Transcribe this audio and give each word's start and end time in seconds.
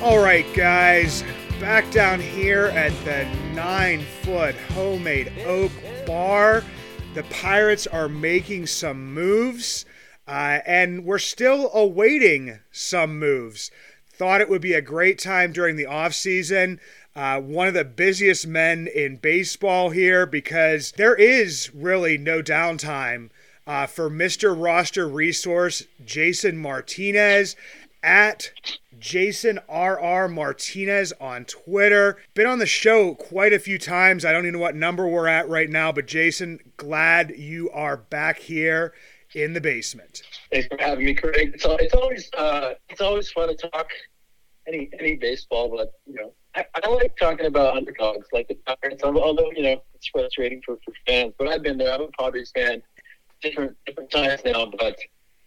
All 0.00 0.20
right, 0.20 0.46
guys, 0.54 1.24
back 1.58 1.90
down 1.90 2.20
here 2.20 2.66
at 2.66 2.92
the 3.04 3.24
nine 3.52 4.04
foot 4.22 4.54
homemade 4.54 5.32
oak 5.44 5.72
bar. 6.06 6.62
The 7.14 7.24
Pirates 7.24 7.88
are 7.88 8.08
making 8.08 8.68
some 8.68 9.12
moves, 9.12 9.84
uh, 10.28 10.60
and 10.64 11.04
we're 11.04 11.18
still 11.18 11.72
awaiting 11.74 12.60
some 12.70 13.18
moves. 13.18 13.72
Thought 14.08 14.40
it 14.40 14.48
would 14.48 14.62
be 14.62 14.74
a 14.74 14.80
great 14.80 15.18
time 15.18 15.50
during 15.50 15.74
the 15.74 15.86
offseason. 15.86 16.78
Uh, 17.16 17.40
one 17.40 17.66
of 17.66 17.74
the 17.74 17.84
busiest 17.84 18.46
men 18.46 18.86
in 18.86 19.16
baseball 19.16 19.90
here 19.90 20.26
because 20.26 20.92
there 20.92 21.16
is 21.16 21.74
really 21.74 22.16
no 22.16 22.40
downtime 22.40 23.30
uh, 23.66 23.86
for 23.86 24.08
Mr. 24.08 24.54
Roster 24.56 25.08
Resource, 25.08 25.82
Jason 26.04 26.56
Martinez 26.56 27.56
at 28.00 28.52
Jason 28.98 29.58
RR 29.68 30.28
Martinez 30.28 31.12
on 31.20 31.44
Twitter. 31.44 32.18
Been 32.34 32.46
on 32.46 32.58
the 32.58 32.66
show 32.66 33.14
quite 33.14 33.52
a 33.52 33.58
few 33.58 33.78
times. 33.78 34.24
I 34.24 34.32
don't 34.32 34.44
even 34.44 34.54
know 34.54 34.60
what 34.60 34.74
number 34.74 35.06
we're 35.06 35.28
at 35.28 35.48
right 35.48 35.68
now, 35.68 35.92
but 35.92 36.06
Jason, 36.06 36.58
glad 36.76 37.34
you 37.36 37.70
are 37.70 37.96
back 37.96 38.38
here 38.38 38.92
in 39.34 39.52
the 39.52 39.60
basement. 39.60 40.22
Thanks 40.50 40.68
for 40.68 40.76
having 40.80 41.04
me, 41.04 41.14
Craig. 41.14 41.52
It's, 41.54 41.64
it's 41.64 41.94
always 41.94 42.30
uh, 42.36 42.74
it's 42.88 43.00
always 43.00 43.30
fun 43.30 43.48
to 43.48 43.68
talk 43.68 43.88
any 44.66 44.90
any 44.98 45.16
baseball, 45.16 45.68
but 45.74 45.92
you 46.06 46.14
know 46.14 46.32
I, 46.54 46.64
I 46.82 46.88
like 46.88 47.16
talking 47.16 47.46
about 47.46 47.76
underdogs 47.76 48.26
like 48.32 48.48
the 48.48 48.56
Pirates. 48.66 49.02
Although 49.02 49.50
you 49.52 49.62
know 49.62 49.82
it's 49.94 50.08
frustrating 50.08 50.62
for, 50.64 50.78
for 50.84 50.92
fans, 51.06 51.34
but 51.38 51.48
I've 51.48 51.62
been 51.62 51.78
there. 51.78 51.92
I'm 51.92 52.02
a 52.02 52.08
Padres 52.18 52.50
fan, 52.54 52.82
different 53.42 53.76
different 53.86 54.10
times 54.10 54.40
now. 54.44 54.66
But 54.78 54.98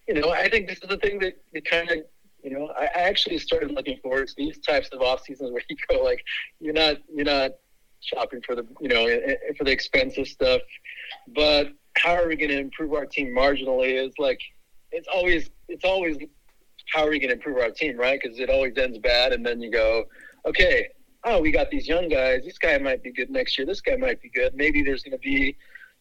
you 0.07 0.15
know 0.15 0.29
I 0.29 0.49
think 0.49 0.67
this 0.67 0.79
is 0.81 0.89
the 0.89 0.97
thing 0.97 1.19
that, 1.19 1.33
that 1.53 1.65
kind 1.65 1.89
of 1.91 1.97
you 2.43 2.51
know 2.51 2.71
I, 2.77 2.85
I 2.85 3.01
actually 3.01 3.37
started 3.39 3.71
looking 3.71 3.97
forward 4.01 4.27
to 4.27 4.33
these 4.37 4.59
types 4.59 4.89
of 4.91 5.01
off 5.01 5.23
seasons 5.23 5.51
where 5.51 5.63
you 5.69 5.75
go 5.89 6.03
like 6.03 6.23
you're 6.59 6.73
not 6.73 6.97
you're 7.13 7.25
not 7.25 7.51
shopping 8.01 8.41
for 8.45 8.55
the 8.55 8.65
you 8.79 8.89
know 8.89 9.05
eh, 9.05 9.19
eh, 9.25 9.53
for 9.57 9.63
the 9.63 9.71
expensive 9.71 10.27
stuff, 10.27 10.61
but 11.35 11.67
how 11.97 12.13
are 12.13 12.27
we 12.27 12.35
going 12.35 12.49
to 12.49 12.59
improve 12.59 12.93
our 12.93 13.05
team 13.05 13.27
marginally? 13.27 13.93
Is 13.93 14.13
like 14.17 14.39
it's 14.91 15.07
always 15.07 15.49
it's 15.67 15.85
always 15.85 16.17
how 16.93 17.05
are 17.05 17.09
we 17.09 17.19
going 17.19 17.29
to 17.29 17.35
improve 17.35 17.57
our 17.57 17.71
team, 17.71 17.97
right? 17.97 18.19
Because 18.21 18.39
it 18.39 18.49
always 18.49 18.77
ends 18.77 18.97
bad, 18.97 19.33
and 19.33 19.45
then 19.45 19.61
you 19.61 19.71
go, 19.71 20.05
okay, 20.45 20.89
oh, 21.23 21.39
we 21.39 21.51
got 21.51 21.69
these 21.69 21.87
young 21.87 22.09
guys. 22.09 22.43
This 22.43 22.57
guy 22.57 22.77
might 22.77 23.03
be 23.03 23.11
good 23.11 23.29
next 23.29 23.57
year. 23.57 23.65
This 23.65 23.81
guy 23.81 23.95
might 23.95 24.21
be 24.21 24.29
good. 24.29 24.55
Maybe 24.55 24.83
there's 24.83 25.03
going 25.03 25.13
to 25.13 25.19
be, 25.19 25.55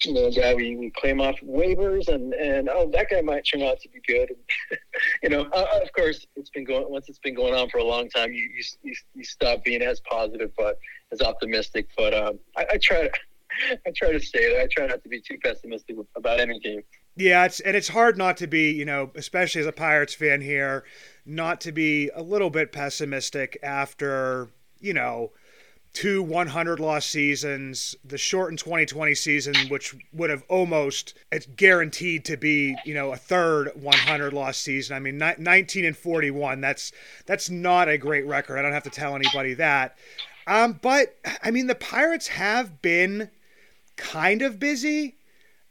you 0.05 0.15
know, 0.15 0.31
guy 0.31 0.55
we, 0.55 0.77
we 0.77 0.91
claim 0.91 1.21
off 1.21 1.37
waivers, 1.41 2.09
and 2.09 2.33
and 2.34 2.69
oh, 2.69 2.91
that 2.93 3.09
guy 3.11 3.21
might 3.21 3.43
turn 3.43 3.62
out 3.62 3.81
to 3.81 3.88
be 3.88 4.00
good. 4.06 4.31
you 5.22 5.28
know, 5.28 5.43
uh, 5.53 5.66
of 5.83 5.93
course, 5.93 6.27
it's 6.37 6.50
been 6.50 6.65
going 6.65 6.91
once 6.91 7.09
it's 7.09 7.19
been 7.19 7.34
going 7.34 7.55
on 7.55 7.69
for 7.69 7.78
a 7.78 7.84
long 7.84 8.09
time. 8.09 8.33
You 8.33 8.49
you 8.83 8.94
you, 9.15 9.25
stop 9.25 9.65
being 9.65 9.83
as 9.83 10.00
positive, 10.00 10.50
but 10.56 10.78
as 11.12 11.21
optimistic. 11.21 11.88
But 11.97 12.15
um, 12.15 12.38
I, 12.56 12.66
I 12.72 12.78
try 12.78 13.03
to. 13.03 13.11
I 13.87 13.91
try 13.94 14.12
to 14.12 14.21
stay. 14.21 14.62
I 14.62 14.69
try 14.71 14.87
not 14.87 15.03
to 15.03 15.09
be 15.09 15.21
too 15.21 15.37
pessimistic 15.43 15.97
about 16.15 16.38
any 16.38 16.61
team. 16.61 16.82
Yeah, 17.17 17.44
it's 17.44 17.59
and 17.61 17.77
it's 17.77 17.88
hard 17.88 18.17
not 18.17 18.37
to 18.38 18.47
be, 18.47 18.71
you 18.71 18.84
know, 18.84 19.11
especially 19.17 19.61
as 19.61 19.67
a 19.67 19.72
Pirates 19.72 20.15
fan 20.15 20.41
here, 20.41 20.84
not 21.27 21.61
to 21.62 21.72
be 21.72 22.11
a 22.15 22.22
little 22.22 22.49
bit 22.49 22.72
pessimistic 22.72 23.59
after, 23.62 24.49
you 24.81 24.94
know, 24.94 25.32
two 25.93 26.23
100 26.23 26.78
loss 26.78 27.06
seasons, 27.06 27.97
the 28.05 28.19
shortened 28.19 28.59
2020 28.59 29.15
season, 29.15 29.55
which 29.69 29.95
would 30.12 30.31
have 30.31 30.45
almost 30.49 31.15
it's 31.33 31.47
guaranteed 31.47 32.25
to 32.27 32.37
be, 32.37 32.77
you 32.84 32.95
know, 32.95 33.12
a 33.12 33.17
third 33.17 33.71
100 33.75 34.33
loss 34.33 34.56
season. 34.56 34.97
I 34.97 35.00
mean, 35.00 35.19
19 35.19 35.84
and 35.84 35.97
41. 35.97 36.61
That's 36.61 36.93
that's 37.27 37.50
not 37.50 37.89
a 37.89 37.99
great 37.99 38.27
record. 38.27 38.59
I 38.59 38.62
don't 38.62 38.73
have 38.73 38.84
to 38.84 38.91
tell 38.91 39.17
anybody 39.17 39.55
that. 39.55 39.97
Um, 40.47 40.79
but 40.81 41.17
I 41.43 41.50
mean, 41.50 41.67
the 41.67 41.75
Pirates 41.75 42.29
have 42.29 42.81
been 42.83 43.31
kind 43.97 44.43
of 44.43 44.59
busy 44.59 45.17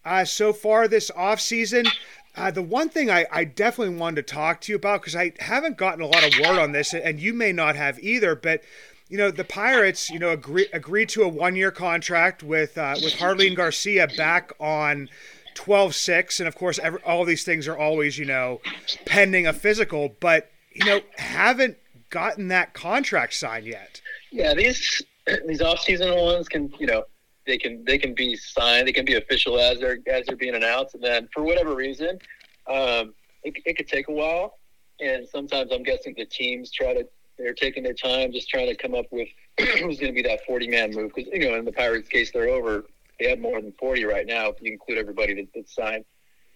uh, 0.05 0.25
so 0.25 0.53
far 0.53 0.87
this 0.87 1.11
offseason. 1.11 1.87
Uh, 2.35 2.51
the 2.51 2.61
one 2.61 2.89
thing 2.89 3.09
I, 3.09 3.25
I 3.31 3.43
definitely 3.43 3.95
wanted 3.95 4.27
to 4.27 4.33
talk 4.33 4.61
to 4.61 4.71
you 4.71 4.75
about, 4.75 5.01
because 5.01 5.15
I 5.15 5.33
haven't 5.39 5.77
gotten 5.77 6.01
a 6.01 6.07
lot 6.07 6.23
of 6.23 6.39
word 6.39 6.59
on 6.59 6.71
this, 6.71 6.93
and 6.93 7.19
you 7.19 7.33
may 7.33 7.51
not 7.51 7.75
have 7.75 7.99
either, 7.99 8.35
but 8.35 8.61
you 9.09 9.17
know 9.17 9.31
the 9.31 9.43
Pirates, 9.43 10.09
you 10.09 10.19
know, 10.19 10.29
agree, 10.29 10.67
agreed 10.71 11.09
to 11.09 11.23
a 11.23 11.27
one-year 11.27 11.71
contract 11.71 12.43
with 12.43 12.77
uh, 12.77 12.95
with 13.01 13.13
Jarlin 13.13 13.55
Garcia 13.55 14.07
back 14.15 14.53
on 14.59 15.09
12-6, 15.55 16.39
and 16.39 16.47
of 16.47 16.55
course, 16.55 16.79
every, 16.79 17.01
all 17.01 17.25
these 17.25 17.43
things 17.43 17.67
are 17.67 17.77
always, 17.77 18.17
you 18.17 18.25
know, 18.25 18.61
pending 19.05 19.45
a 19.47 19.53
physical, 19.53 20.15
but 20.19 20.51
you 20.73 20.85
know, 20.85 21.01
haven't 21.17 21.77
gotten 22.09 22.47
that 22.47 22.73
contract 22.73 23.33
signed 23.33 23.65
yet. 23.65 23.99
Yeah, 24.31 24.53
these 24.53 25.01
these 25.47 25.61
off 25.61 25.79
season 25.79 26.15
ones 26.15 26.47
can 26.47 26.71
you 26.79 26.87
know 26.87 27.03
they 27.47 27.57
can 27.57 27.83
they 27.85 27.97
can 27.97 28.13
be 28.13 28.35
signed, 28.35 28.87
they 28.87 28.93
can 28.93 29.05
be 29.05 29.15
official 29.15 29.59
as 29.59 29.79
they're 29.79 29.97
as 30.07 30.27
they're 30.27 30.37
being 30.37 30.55
announced, 30.55 30.93
and 30.93 31.03
then 31.03 31.27
for 31.33 31.43
whatever 31.43 31.75
reason, 31.75 32.19
um, 32.67 33.13
it, 33.43 33.55
it 33.65 33.75
could 33.75 33.87
take 33.87 34.07
a 34.07 34.13
while. 34.13 34.59
And 35.01 35.27
sometimes 35.27 35.71
I'm 35.71 35.83
guessing 35.83 36.13
the 36.17 36.25
teams 36.25 36.71
try 36.71 36.93
to 36.93 37.07
they're 37.39 37.53
taking 37.53 37.83
their 37.83 37.93
time, 37.93 38.31
just 38.31 38.49
trying 38.49 38.67
to 38.67 38.75
come 38.75 38.93
up 38.93 39.05
with 39.11 39.29
who's 39.59 39.99
going 39.99 40.13
to 40.13 40.21
be 40.21 40.21
that 40.23 40.45
40 40.45 40.67
man 40.67 40.91
move. 40.93 41.11
Because 41.15 41.31
you 41.33 41.49
know, 41.49 41.57
in 41.57 41.65
the 41.65 41.71
Pirates' 41.71 42.09
case, 42.09 42.31
they're 42.31 42.49
over. 42.49 42.85
They 43.19 43.29
have 43.29 43.39
more 43.39 43.61
than 43.61 43.73
40 43.79 44.05
right 44.05 44.27
now 44.27 44.49
if 44.49 44.61
you 44.61 44.71
include 44.71 44.97
everybody 44.97 45.33
that, 45.35 45.47
that's 45.55 45.73
signed. 45.73 46.05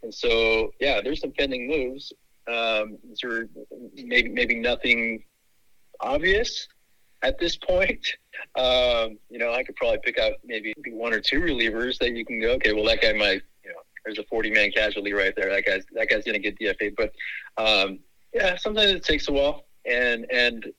And 0.03 0.13
so, 0.13 0.73
yeah, 0.79 1.01
there's 1.01 1.21
some 1.21 1.31
pending 1.31 1.67
moves. 1.67 2.13
Um, 2.47 2.97
there 3.21 3.47
maybe 3.95 4.27
maybe 4.27 4.55
nothing 4.55 5.23
obvious 6.01 6.67
at 7.23 7.39
this 7.39 7.55
point. 7.55 8.05
Um, 8.55 9.19
you 9.29 9.37
know, 9.37 9.53
I 9.53 9.63
could 9.63 9.75
probably 9.75 9.99
pick 10.03 10.17
out 10.17 10.33
maybe 10.43 10.73
one 10.87 11.13
or 11.13 11.19
two 11.19 11.39
relievers 11.39 11.97
that 11.99 12.15
you 12.15 12.25
can 12.25 12.41
go, 12.41 12.53
okay, 12.53 12.73
well, 12.73 12.83
that 12.85 13.01
guy 13.01 13.13
might, 13.13 13.41
you 13.63 13.69
know, 13.69 13.79
there's 14.03 14.17
a 14.17 14.23
40 14.23 14.49
man 14.49 14.71
casualty 14.71 15.13
right 15.13 15.33
there. 15.35 15.49
That 15.49 15.65
guy's, 15.65 15.83
that 15.93 16.09
guy's 16.09 16.23
going 16.23 16.41
to 16.41 16.51
get 16.51 16.59
DFA. 16.59 16.95
But, 16.95 17.13
um, 17.63 17.99
yeah, 18.33 18.57
sometimes 18.57 18.91
it 18.91 19.03
takes 19.03 19.27
a 19.27 19.31
while. 19.31 19.65
And, 19.85 20.25
and 20.31 20.71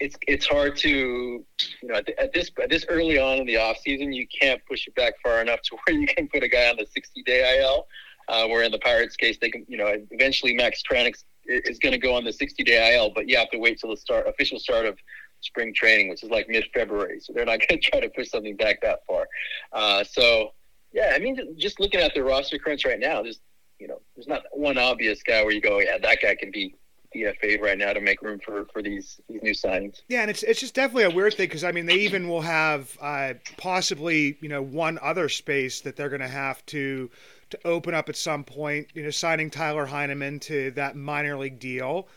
it's, 0.00 0.16
it's 0.26 0.46
hard 0.46 0.76
to, 0.78 0.88
you 0.88 1.44
know, 1.82 1.94
at, 1.94 2.08
at 2.18 2.32
this, 2.32 2.50
at 2.62 2.70
this 2.70 2.84
early 2.88 3.18
on 3.18 3.38
in 3.38 3.46
the 3.46 3.56
off 3.56 3.78
season, 3.78 4.12
you 4.12 4.26
can't 4.28 4.60
push 4.68 4.86
it 4.86 4.94
back 4.94 5.14
far 5.22 5.40
enough 5.40 5.60
to 5.62 5.76
where 5.86 5.98
you 5.98 6.06
can 6.06 6.28
put 6.28 6.42
a 6.42 6.48
guy 6.48 6.68
on 6.68 6.76
the 6.76 6.86
60 6.92 7.22
day 7.22 7.60
IL. 7.60 7.86
Uh, 8.26 8.46
where 8.46 8.62
in 8.62 8.72
the 8.72 8.78
Pirates 8.78 9.16
case, 9.16 9.36
they 9.38 9.50
can, 9.50 9.66
you 9.68 9.76
know, 9.76 9.94
eventually 10.10 10.54
Max 10.54 10.82
Kranick 10.90 11.12
is 11.44 11.78
going 11.78 11.92
to 11.92 11.98
go 11.98 12.14
on 12.14 12.24
the 12.24 12.32
60 12.32 12.64
day 12.64 12.96
IL, 12.96 13.10
but 13.10 13.28
you 13.28 13.36
have 13.36 13.50
to 13.50 13.58
wait 13.58 13.78
till 13.78 13.90
the 13.90 13.98
start, 13.98 14.26
official 14.26 14.58
start 14.58 14.86
of 14.86 14.96
spring 15.42 15.74
training, 15.74 16.08
which 16.08 16.22
is 16.22 16.30
like 16.30 16.48
mid 16.48 16.64
February. 16.72 17.20
So 17.20 17.34
they're 17.34 17.44
not 17.44 17.60
going 17.68 17.80
to 17.80 17.90
try 17.90 18.00
to 18.00 18.08
push 18.08 18.30
something 18.30 18.56
back 18.56 18.80
that 18.80 19.00
far. 19.06 19.26
Uh, 19.72 20.04
so 20.04 20.52
yeah, 20.92 21.12
I 21.14 21.18
mean, 21.18 21.38
just 21.58 21.80
looking 21.80 22.00
at 22.00 22.14
the 22.14 22.22
roster 22.22 22.58
crunch 22.58 22.84
right 22.84 23.00
now, 23.00 23.22
there's 23.22 23.40
you 23.78 23.88
know, 23.88 24.00
there's 24.14 24.28
not 24.28 24.44
one 24.52 24.78
obvious 24.78 25.22
guy 25.22 25.42
where 25.42 25.52
you 25.52 25.60
go, 25.60 25.80
yeah, 25.80 25.98
that 25.98 26.18
guy 26.22 26.34
can 26.36 26.50
be 26.50 26.76
DFA 27.14 27.60
right 27.60 27.78
now 27.78 27.92
to 27.92 28.00
make 28.00 28.22
room 28.22 28.40
for 28.44 28.66
for 28.72 28.82
these 28.82 29.20
these 29.28 29.42
new 29.42 29.52
signings. 29.52 30.02
Yeah, 30.08 30.22
and 30.22 30.30
it's 30.30 30.42
it's 30.42 30.60
just 30.60 30.74
definitely 30.74 31.04
a 31.04 31.10
weird 31.10 31.34
thing 31.34 31.46
because 31.46 31.64
I 31.64 31.72
mean 31.72 31.86
they 31.86 31.94
even 31.94 32.28
will 32.28 32.40
have 32.40 32.96
uh, 33.00 33.34
possibly 33.56 34.36
you 34.40 34.48
know 34.48 34.62
one 34.62 34.98
other 35.02 35.28
space 35.28 35.80
that 35.82 35.96
they're 35.96 36.08
going 36.08 36.20
to 36.20 36.28
have 36.28 36.64
to 36.66 37.10
to 37.50 37.58
open 37.66 37.94
up 37.94 38.08
at 38.08 38.16
some 38.16 38.44
point. 38.44 38.88
You 38.94 39.04
know, 39.04 39.10
signing 39.10 39.50
Tyler 39.50 39.86
Heineman 39.86 40.40
to 40.40 40.70
that 40.72 40.96
minor 40.96 41.36
league 41.36 41.58
deal. 41.58 42.08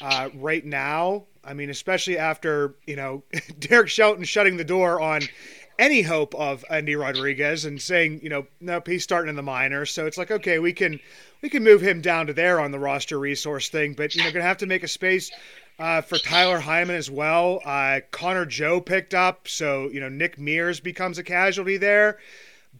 Uh, 0.00 0.28
right 0.34 0.64
now, 0.64 1.24
I 1.44 1.54
mean, 1.54 1.70
especially 1.70 2.18
after 2.18 2.74
you 2.86 2.96
know 2.96 3.22
Derek 3.58 3.88
Shelton 3.88 4.24
shutting 4.24 4.56
the 4.56 4.64
door 4.64 5.00
on 5.00 5.22
any 5.78 6.02
hope 6.02 6.34
of 6.34 6.64
Endy 6.70 6.96
Rodriguez 6.96 7.64
and 7.64 7.80
saying, 7.80 8.20
you 8.22 8.28
know, 8.28 8.46
nope, 8.60 8.86
he's 8.86 9.02
starting 9.02 9.30
in 9.30 9.36
the 9.36 9.42
minors. 9.42 9.90
So 9.90 10.06
it's 10.06 10.18
like, 10.18 10.30
okay, 10.30 10.58
we 10.58 10.72
can 10.72 11.00
we 11.42 11.48
can 11.48 11.64
move 11.64 11.80
him 11.80 12.00
down 12.00 12.26
to 12.28 12.32
there 12.32 12.60
on 12.60 12.70
the 12.70 12.78
roster 12.78 13.18
resource 13.18 13.68
thing, 13.68 13.94
but 13.94 14.14
you 14.14 14.22
know, 14.22 14.30
gonna 14.30 14.44
have 14.44 14.58
to 14.58 14.66
make 14.66 14.82
a 14.82 14.88
space 14.88 15.30
uh, 15.78 16.00
for 16.00 16.18
Tyler 16.18 16.60
Heineman 16.60 16.96
as 16.96 17.10
well. 17.10 17.60
Uh, 17.64 18.00
Connor 18.10 18.46
Joe 18.46 18.80
picked 18.80 19.14
up, 19.14 19.48
so 19.48 19.88
you 19.88 20.00
know 20.00 20.08
Nick 20.08 20.38
Mears 20.38 20.80
becomes 20.80 21.18
a 21.18 21.24
casualty 21.24 21.76
there. 21.76 22.18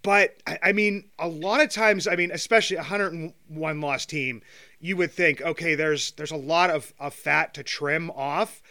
But 0.03 0.37
I, 0.47 0.59
I 0.63 0.73
mean, 0.73 1.05
a 1.19 1.29
lot 1.29 1.61
of 1.61 1.71
times, 1.71 2.07
I 2.07 2.17
mean, 2.17 2.31
especially 2.31 2.77
a 2.77 2.81
101 2.81 3.81
loss 3.81 4.07
team, 4.07 4.43
you 4.81 4.97
would 4.97 5.13
think, 5.13 5.41
okay, 5.43 5.75
there's 5.75 6.13
there's 6.13 6.31
a 6.31 6.37
lot 6.37 6.71
of, 6.71 6.93
of 6.99 7.15
fat 7.15 7.55
to 7.55 7.63
trim 7.63 8.11
off. 8.11 8.63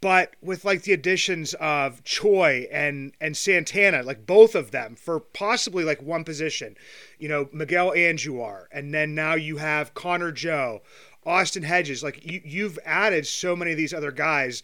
But 0.00 0.34
with 0.40 0.64
like 0.64 0.82
the 0.82 0.92
additions 0.92 1.54
of 1.54 2.04
Choi 2.04 2.68
and 2.70 3.12
and 3.20 3.36
Santana, 3.36 4.02
like 4.02 4.26
both 4.26 4.54
of 4.54 4.70
them 4.70 4.94
for 4.94 5.20
possibly 5.20 5.84
like 5.84 6.02
one 6.02 6.24
position, 6.24 6.76
you 7.18 7.28
know, 7.28 7.48
Miguel 7.52 7.90
Andujar, 7.90 8.64
and 8.72 8.94
then 8.94 9.14
now 9.14 9.34
you 9.34 9.56
have 9.56 9.94
Connor 9.94 10.32
Joe, 10.32 10.82
Austin 11.24 11.62
Hedges. 11.62 12.02
Like 12.02 12.24
you, 12.24 12.40
you've 12.44 12.78
added 12.84 13.26
so 13.26 13.56
many 13.56 13.72
of 13.72 13.76
these 13.76 13.94
other 13.94 14.12
guys, 14.12 14.62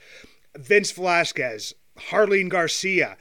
Vince 0.57 0.93
Velasquez, 0.93 1.75
Jarlin 1.99 2.49
Garcia. 2.49 3.17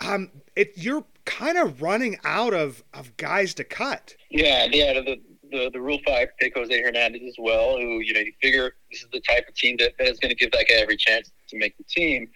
Um, 0.00 0.30
it 0.56 0.72
you're 0.76 1.04
kind 1.24 1.58
of 1.58 1.82
running 1.82 2.18
out 2.24 2.54
of 2.54 2.82
of 2.94 3.16
guys 3.16 3.54
to 3.54 3.64
cut. 3.64 4.14
Yeah, 4.30 4.66
yeah. 4.70 4.94
The 4.94 5.20
the, 5.50 5.70
the 5.72 5.80
Rule 5.80 5.98
Five 6.06 6.28
pick 6.38 6.54
Jose 6.56 6.82
Hernandez 6.82 7.22
as 7.26 7.36
well. 7.38 7.76
Who 7.76 8.00
you 8.00 8.14
know 8.14 8.20
you 8.20 8.32
figure 8.40 8.74
this 8.90 9.02
is 9.02 9.08
the 9.12 9.20
type 9.20 9.48
of 9.48 9.54
team 9.54 9.76
that, 9.78 9.92
that 9.98 10.08
is 10.08 10.18
going 10.18 10.30
to 10.30 10.36
give 10.36 10.52
that 10.52 10.66
guy 10.68 10.76
every 10.76 10.96
chance 10.96 11.30
to 11.50 11.58
make 11.58 11.76
the 11.76 11.84
team. 11.84 12.28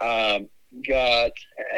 Um, 0.00 0.48
got 0.86 1.32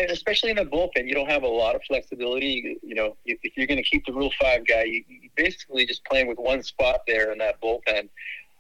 especially 0.09 0.51
in 0.51 0.57
the 0.57 0.65
bullpen, 0.65 1.07
you 1.07 1.15
don't 1.15 1.31
have 1.31 1.43
a 1.43 1.49
lot 1.49 1.75
of 1.75 1.83
flexibility. 1.87 2.79
You 2.83 2.95
know, 2.95 3.17
if, 3.25 3.39
you're 3.57 3.67
going 3.67 3.83
to 3.83 3.89
keep 3.89 4.05
the 4.05 4.13
Rule 4.13 4.33
Five 4.41 4.67
guy, 4.67 4.85
you, 4.85 5.05
you 5.09 5.31
basically 5.37 5.87
just 5.87 6.05
playing 6.05 6.27
with 6.27 6.39
one 6.39 6.63
spot 6.63 7.01
there 7.07 7.33
in 7.33 7.39
that 7.39 7.61
bullpen 7.61 8.09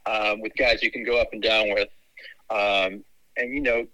um, 0.06 0.40
with 0.40 0.54
guys 0.56 0.82
you 0.82 0.90
can 0.90 1.04
go 1.04 1.20
up 1.20 1.28
and 1.32 1.42
down 1.42 1.70
with. 1.70 1.88
Um, 2.50 3.04
and 3.36 3.52
you 3.52 3.60
know, 3.60 3.86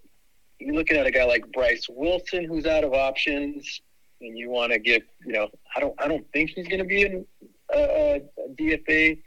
you're 0.59 0.75
looking 0.75 0.97
at 0.97 1.05
a 1.05 1.11
guy 1.11 1.23
like 1.23 1.51
Bryce 1.51 1.87
Wilson 1.89 2.45
who's 2.45 2.65
out 2.65 2.83
of 2.83 2.93
options, 2.93 3.81
and 4.21 4.37
you 4.37 4.49
want 4.49 4.71
to 4.71 4.79
give. 4.79 5.03
You 5.25 5.33
know, 5.33 5.49
I 5.75 5.79
don't. 5.79 5.95
I 5.99 6.07
don't 6.07 6.25
think 6.31 6.51
he's 6.51 6.67
going 6.67 6.79
to 6.79 6.85
be 6.85 7.03
in 7.03 7.25
a, 7.73 7.79
a 7.79 8.21
DFA 8.55 9.19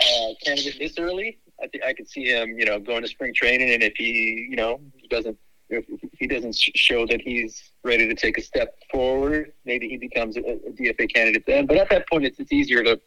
uh, 0.00 0.28
candidate 0.44 0.78
this 0.78 0.98
early. 0.98 1.38
I 1.64 1.68
think 1.68 1.82
I 1.82 1.94
could 1.94 2.08
see 2.08 2.24
him, 2.24 2.58
you 2.58 2.66
know, 2.66 2.78
going 2.78 3.02
to 3.02 3.08
spring 3.08 3.32
training, 3.32 3.72
and 3.72 3.82
if 3.82 3.94
he, 3.96 4.46
you 4.50 4.56
know, 4.56 4.80
doesn't, 5.08 5.38
if 5.70 5.86
he 6.12 6.26
doesn't 6.26 6.54
show 6.54 7.06
that 7.06 7.22
he's 7.22 7.70
ready 7.82 8.06
to 8.06 8.14
take 8.14 8.36
a 8.36 8.42
step 8.42 8.76
forward, 8.92 9.52
maybe 9.64 9.88
he 9.88 9.96
becomes 9.96 10.36
a, 10.36 10.40
a 10.40 10.72
DFA 10.72 11.12
candidate 11.12 11.44
then. 11.46 11.66
But 11.66 11.78
at 11.78 11.88
that 11.88 12.06
point, 12.08 12.26
it's, 12.26 12.38
it's 12.38 12.52
easier 12.52 12.84
to 12.84 13.00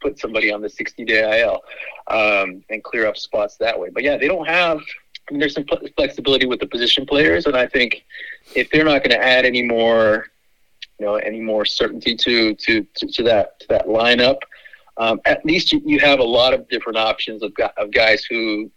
put 0.00 0.18
somebody 0.18 0.52
on 0.52 0.60
the 0.60 0.68
60-day 0.68 1.42
IL 1.42 1.60
um, 2.08 2.64
and 2.70 2.82
clear 2.82 3.06
up 3.06 3.16
spots 3.16 3.56
that 3.58 3.78
way. 3.78 3.88
But 3.90 4.02
yeah, 4.02 4.16
they 4.16 4.26
don't 4.26 4.48
have. 4.48 4.78
I 4.78 5.32
mean, 5.32 5.38
there's 5.38 5.54
some 5.54 5.64
flexibility 5.96 6.46
with 6.46 6.58
the 6.58 6.66
position 6.66 7.06
players, 7.06 7.46
and 7.46 7.56
I 7.56 7.68
think 7.68 8.04
if 8.56 8.68
they're 8.70 8.84
not 8.84 9.04
going 9.04 9.16
to 9.16 9.24
add 9.24 9.44
any 9.44 9.62
more, 9.62 10.26
you 10.98 11.06
know, 11.06 11.14
any 11.14 11.40
more 11.40 11.64
certainty 11.64 12.16
to 12.16 12.56
to 12.56 12.84
to, 12.96 13.06
to 13.06 13.22
that 13.22 13.60
to 13.60 13.68
that 13.68 13.86
lineup 13.86 14.38
um, 14.96 15.20
at 15.24 15.44
least 15.44 15.72
you, 15.72 15.80
you 15.84 15.98
have 16.00 16.18
a 16.18 16.24
lot 16.24 16.52
of 16.52 16.68
different 16.68 16.98
options 16.98 17.42
of, 17.42 17.52
of 17.76 17.90
guys 17.90 18.24
who 18.24 18.70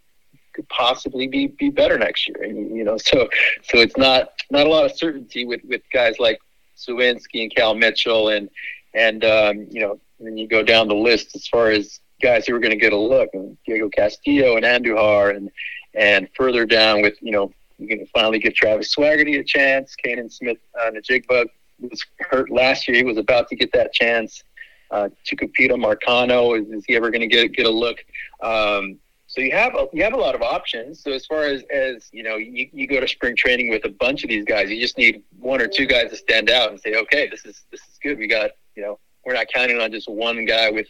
could 0.53 0.67
possibly 0.69 1.27
be, 1.27 1.47
be 1.47 1.69
better 1.69 1.97
next 1.97 2.27
year. 2.27 2.44
And, 2.44 2.75
you 2.75 2.83
know, 2.83 2.97
so, 2.97 3.27
so 3.63 3.79
it's 3.79 3.97
not, 3.97 4.29
not 4.50 4.65
a 4.65 4.69
lot 4.69 4.85
of 4.85 4.95
certainty 4.95 5.45
with, 5.45 5.62
with 5.65 5.81
guys 5.91 6.17
like 6.19 6.39
Suwinski 6.77 7.44
and 7.44 7.53
Cal 7.53 7.75
Mitchell 7.75 8.29
and, 8.29 8.50
and, 8.94 9.25
um, 9.25 9.67
you 9.69 9.81
know, 9.81 10.00
then 10.19 10.38
you 10.38 10.47
go 10.47 10.63
down 10.63 10.88
the 10.88 10.95
list 10.95 11.35
as 11.35 11.45
far 11.47 11.71
as 11.71 12.00
guys 12.21 12.47
who 12.47 12.56
are 12.56 12.59
going 12.59 12.71
to 12.71 12.77
get 12.77 12.94
a 12.94 12.97
look 12.97 13.29
and 13.33 13.57
Diego 13.65 13.89
Castillo 13.89 14.56
and 14.56 14.65
Andujar 14.65 15.35
and, 15.35 15.51
and 15.94 16.29
further 16.35 16.65
down 16.65 17.01
with, 17.01 17.15
you 17.21 17.31
know, 17.31 17.51
you 17.77 17.88
can 17.89 18.06
finally 18.07 18.39
give 18.39 18.53
Travis 18.53 18.95
Swaggerty 18.95 19.38
a 19.39 19.44
chance. 19.44 19.95
Canaan 19.95 20.29
Smith 20.29 20.57
on 20.81 20.95
uh, 20.95 21.00
Njigba 21.01 21.45
was 21.81 22.01
hurt 22.19 22.50
last 22.50 22.88
year. 22.88 22.95
He 22.95 23.03
was 23.03 23.18
about 23.18 23.50
to 23.50 23.56
get 23.57 23.73
that 23.73 23.91
chance 23.94 24.44
uh, 24.91 25.09
Tucupita 25.25 25.71
Marcano. 25.71 26.59
Is, 26.59 26.71
is 26.71 26.83
he 26.85 26.95
ever 26.95 27.11
going 27.11 27.21
to 27.21 27.27
get 27.27 27.53
get 27.53 27.65
a 27.65 27.69
look? 27.69 27.97
Um, 28.41 28.99
so 29.27 29.41
you 29.41 29.51
have 29.51 29.75
a, 29.75 29.87
you 29.91 30.03
have 30.03 30.13
a 30.13 30.17
lot 30.17 30.35
of 30.35 30.41
options. 30.41 31.01
So 31.01 31.11
as 31.11 31.25
far 31.25 31.43
as 31.43 31.63
as 31.71 32.09
you 32.11 32.23
know, 32.23 32.35
you, 32.37 32.69
you 32.71 32.87
go 32.87 32.99
to 32.99 33.07
spring 33.07 33.35
training 33.35 33.69
with 33.69 33.85
a 33.85 33.89
bunch 33.89 34.23
of 34.23 34.29
these 34.29 34.45
guys. 34.45 34.69
You 34.69 34.79
just 34.79 34.97
need 34.97 35.23
one 35.39 35.61
or 35.61 35.67
two 35.67 35.85
guys 35.85 36.09
to 36.11 36.15
stand 36.15 36.49
out 36.49 36.71
and 36.71 36.79
say, 36.79 36.95
okay, 36.95 37.27
this 37.27 37.45
is 37.45 37.63
this 37.71 37.81
is 37.81 37.99
good. 38.01 38.17
We 38.17 38.27
got 38.27 38.51
you 38.75 38.83
know, 38.83 38.99
we're 39.25 39.33
not 39.33 39.47
counting 39.53 39.79
on 39.79 39.91
just 39.91 40.07
one 40.09 40.45
guy 40.45 40.69
with 40.69 40.87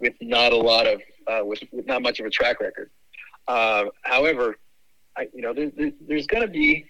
with 0.00 0.14
not 0.20 0.52
a 0.52 0.56
lot 0.56 0.86
of 0.86 1.02
uh, 1.26 1.44
with, 1.44 1.62
with 1.72 1.86
not 1.86 2.02
much 2.02 2.20
of 2.20 2.26
a 2.26 2.30
track 2.30 2.60
record. 2.60 2.90
Uh, 3.46 3.84
however, 4.02 4.56
I, 5.16 5.28
you 5.34 5.42
know, 5.42 5.52
there, 5.52 5.70
there, 5.70 5.92
there's 6.06 6.26
going 6.26 6.42
to 6.42 6.48
be 6.48 6.86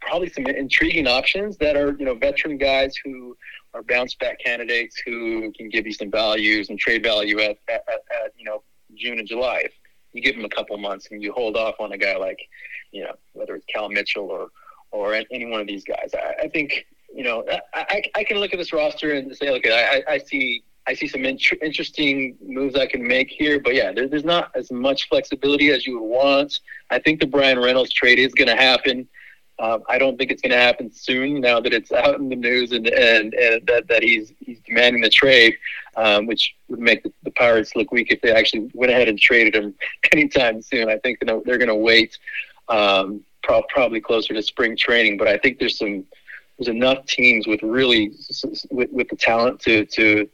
probably 0.00 0.28
some 0.28 0.46
intriguing 0.46 1.06
options 1.06 1.56
that 1.58 1.76
are 1.76 1.96
you 1.98 2.04
know 2.04 2.14
veteran 2.14 2.56
guys 2.56 2.94
who 3.04 3.36
are 3.74 3.82
bounce 3.82 4.14
back 4.14 4.38
candidates 4.44 5.00
who 5.04 5.52
can 5.52 5.68
give 5.68 5.86
you 5.86 5.92
some 5.92 6.10
values 6.10 6.70
and 6.70 6.78
trade 6.78 7.02
value 7.02 7.38
at, 7.40 7.58
at, 7.68 7.84
at, 7.88 8.02
at 8.24 8.32
you 8.36 8.44
know 8.44 8.62
June 8.94 9.18
and 9.18 9.28
July. 9.28 9.62
If 9.64 9.72
you 10.12 10.22
give 10.22 10.36
them 10.36 10.44
a 10.44 10.48
couple 10.48 10.76
months 10.78 11.08
and 11.10 11.22
you 11.22 11.32
hold 11.32 11.56
off 11.56 11.74
on 11.78 11.92
a 11.92 11.98
guy 11.98 12.16
like 12.16 12.40
you 12.92 13.04
know 13.04 13.14
whether 13.32 13.54
it's 13.54 13.66
Cal 13.66 13.88
Mitchell 13.88 14.30
or 14.30 14.48
or 14.90 15.14
any 15.14 15.46
one 15.46 15.60
of 15.60 15.66
these 15.66 15.84
guys, 15.84 16.10
I, 16.14 16.44
I 16.44 16.48
think 16.48 16.86
you 17.14 17.24
know 17.24 17.44
I, 17.74 18.02
I 18.14 18.24
can 18.24 18.38
look 18.38 18.52
at 18.52 18.58
this 18.58 18.72
roster 18.72 19.12
and 19.14 19.34
say, 19.36 19.50
look, 19.50 19.66
I, 19.66 20.02
I 20.08 20.18
see 20.18 20.64
I 20.88 20.94
see 20.94 21.06
some 21.06 21.26
int- 21.26 21.62
interesting 21.62 22.38
moves 22.42 22.74
I 22.74 22.86
can 22.86 23.06
make 23.06 23.28
here, 23.30 23.60
but 23.60 23.74
yeah, 23.74 23.92
there, 23.92 24.08
there's 24.08 24.24
not 24.24 24.50
as 24.54 24.72
much 24.72 25.06
flexibility 25.10 25.68
as 25.70 25.86
you 25.86 26.00
would 26.00 26.06
want. 26.06 26.60
I 26.88 26.98
think 26.98 27.20
the 27.20 27.26
Bryan 27.26 27.58
Reynolds 27.58 27.92
trade 27.92 28.18
is 28.18 28.32
going 28.32 28.48
to 28.48 28.56
happen. 28.56 29.06
Um, 29.60 29.82
I 29.88 29.98
don't 29.98 30.16
think 30.16 30.30
it's 30.30 30.40
going 30.40 30.52
to 30.52 30.58
happen 30.58 30.92
soon. 30.92 31.40
Now 31.40 31.58
that 31.60 31.72
it's 31.72 31.90
out 31.90 32.16
in 32.16 32.28
the 32.28 32.36
news 32.36 32.70
and 32.72 32.86
and, 32.86 33.34
and 33.34 33.66
that, 33.66 33.88
that 33.88 34.02
he's 34.02 34.32
he's 34.38 34.60
demanding 34.60 35.02
the 35.02 35.10
trade, 35.10 35.56
um, 35.96 36.26
which 36.26 36.54
would 36.68 36.78
make 36.78 37.02
the, 37.02 37.12
the, 37.24 37.32
Pirates 37.32 37.74
look 37.74 37.90
weak 37.90 38.12
if 38.12 38.20
they 38.20 38.30
actually 38.30 38.70
went 38.72 38.92
ahead 38.92 39.08
and 39.08 39.18
traded 39.18 39.56
him 39.56 39.74
anytime 40.12 40.62
soon. 40.62 40.88
I 40.88 40.98
think 40.98 41.18
they're 41.20 41.58
going 41.58 41.66
to 41.66 41.74
wait, 41.74 42.16
um, 42.68 43.24
pro- 43.42 43.64
probably 43.68 44.00
closer 44.00 44.32
to 44.32 44.42
spring 44.42 44.76
training. 44.76 45.16
But 45.16 45.26
I 45.26 45.38
think 45.38 45.58
there's 45.58 45.78
some 45.78 46.04
there's 46.56 46.68
enough 46.68 47.04
teams 47.06 47.48
with 47.48 47.62
really 47.62 48.12
with, 48.70 48.92
with 48.92 49.08
the 49.08 49.16
talent 49.16 49.60
to 49.62 49.86
to 49.86 50.28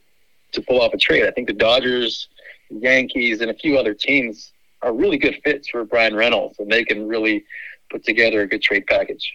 to 0.51 0.61
pull 0.61 0.81
off 0.81 0.93
a 0.93 0.97
trade. 0.97 1.25
I 1.25 1.31
think 1.31 1.47
the 1.47 1.53
Dodgers, 1.53 2.27
Yankees, 2.69 3.41
and 3.41 3.49
a 3.49 3.55
few 3.55 3.77
other 3.77 3.95
teams 3.95 4.51
are 4.81 4.93
really 4.93 5.17
good 5.17 5.39
fits 5.43 5.67
for 5.69 5.83
Bryan 5.83 6.15
Reynolds, 6.15 6.59
and 6.59 6.71
they 6.71 6.83
can 6.83 7.07
really 7.07 7.43
put 7.89 8.03
together 8.03 8.41
a 8.41 8.47
good 8.47 8.61
trade 8.61 8.85
package. 8.87 9.33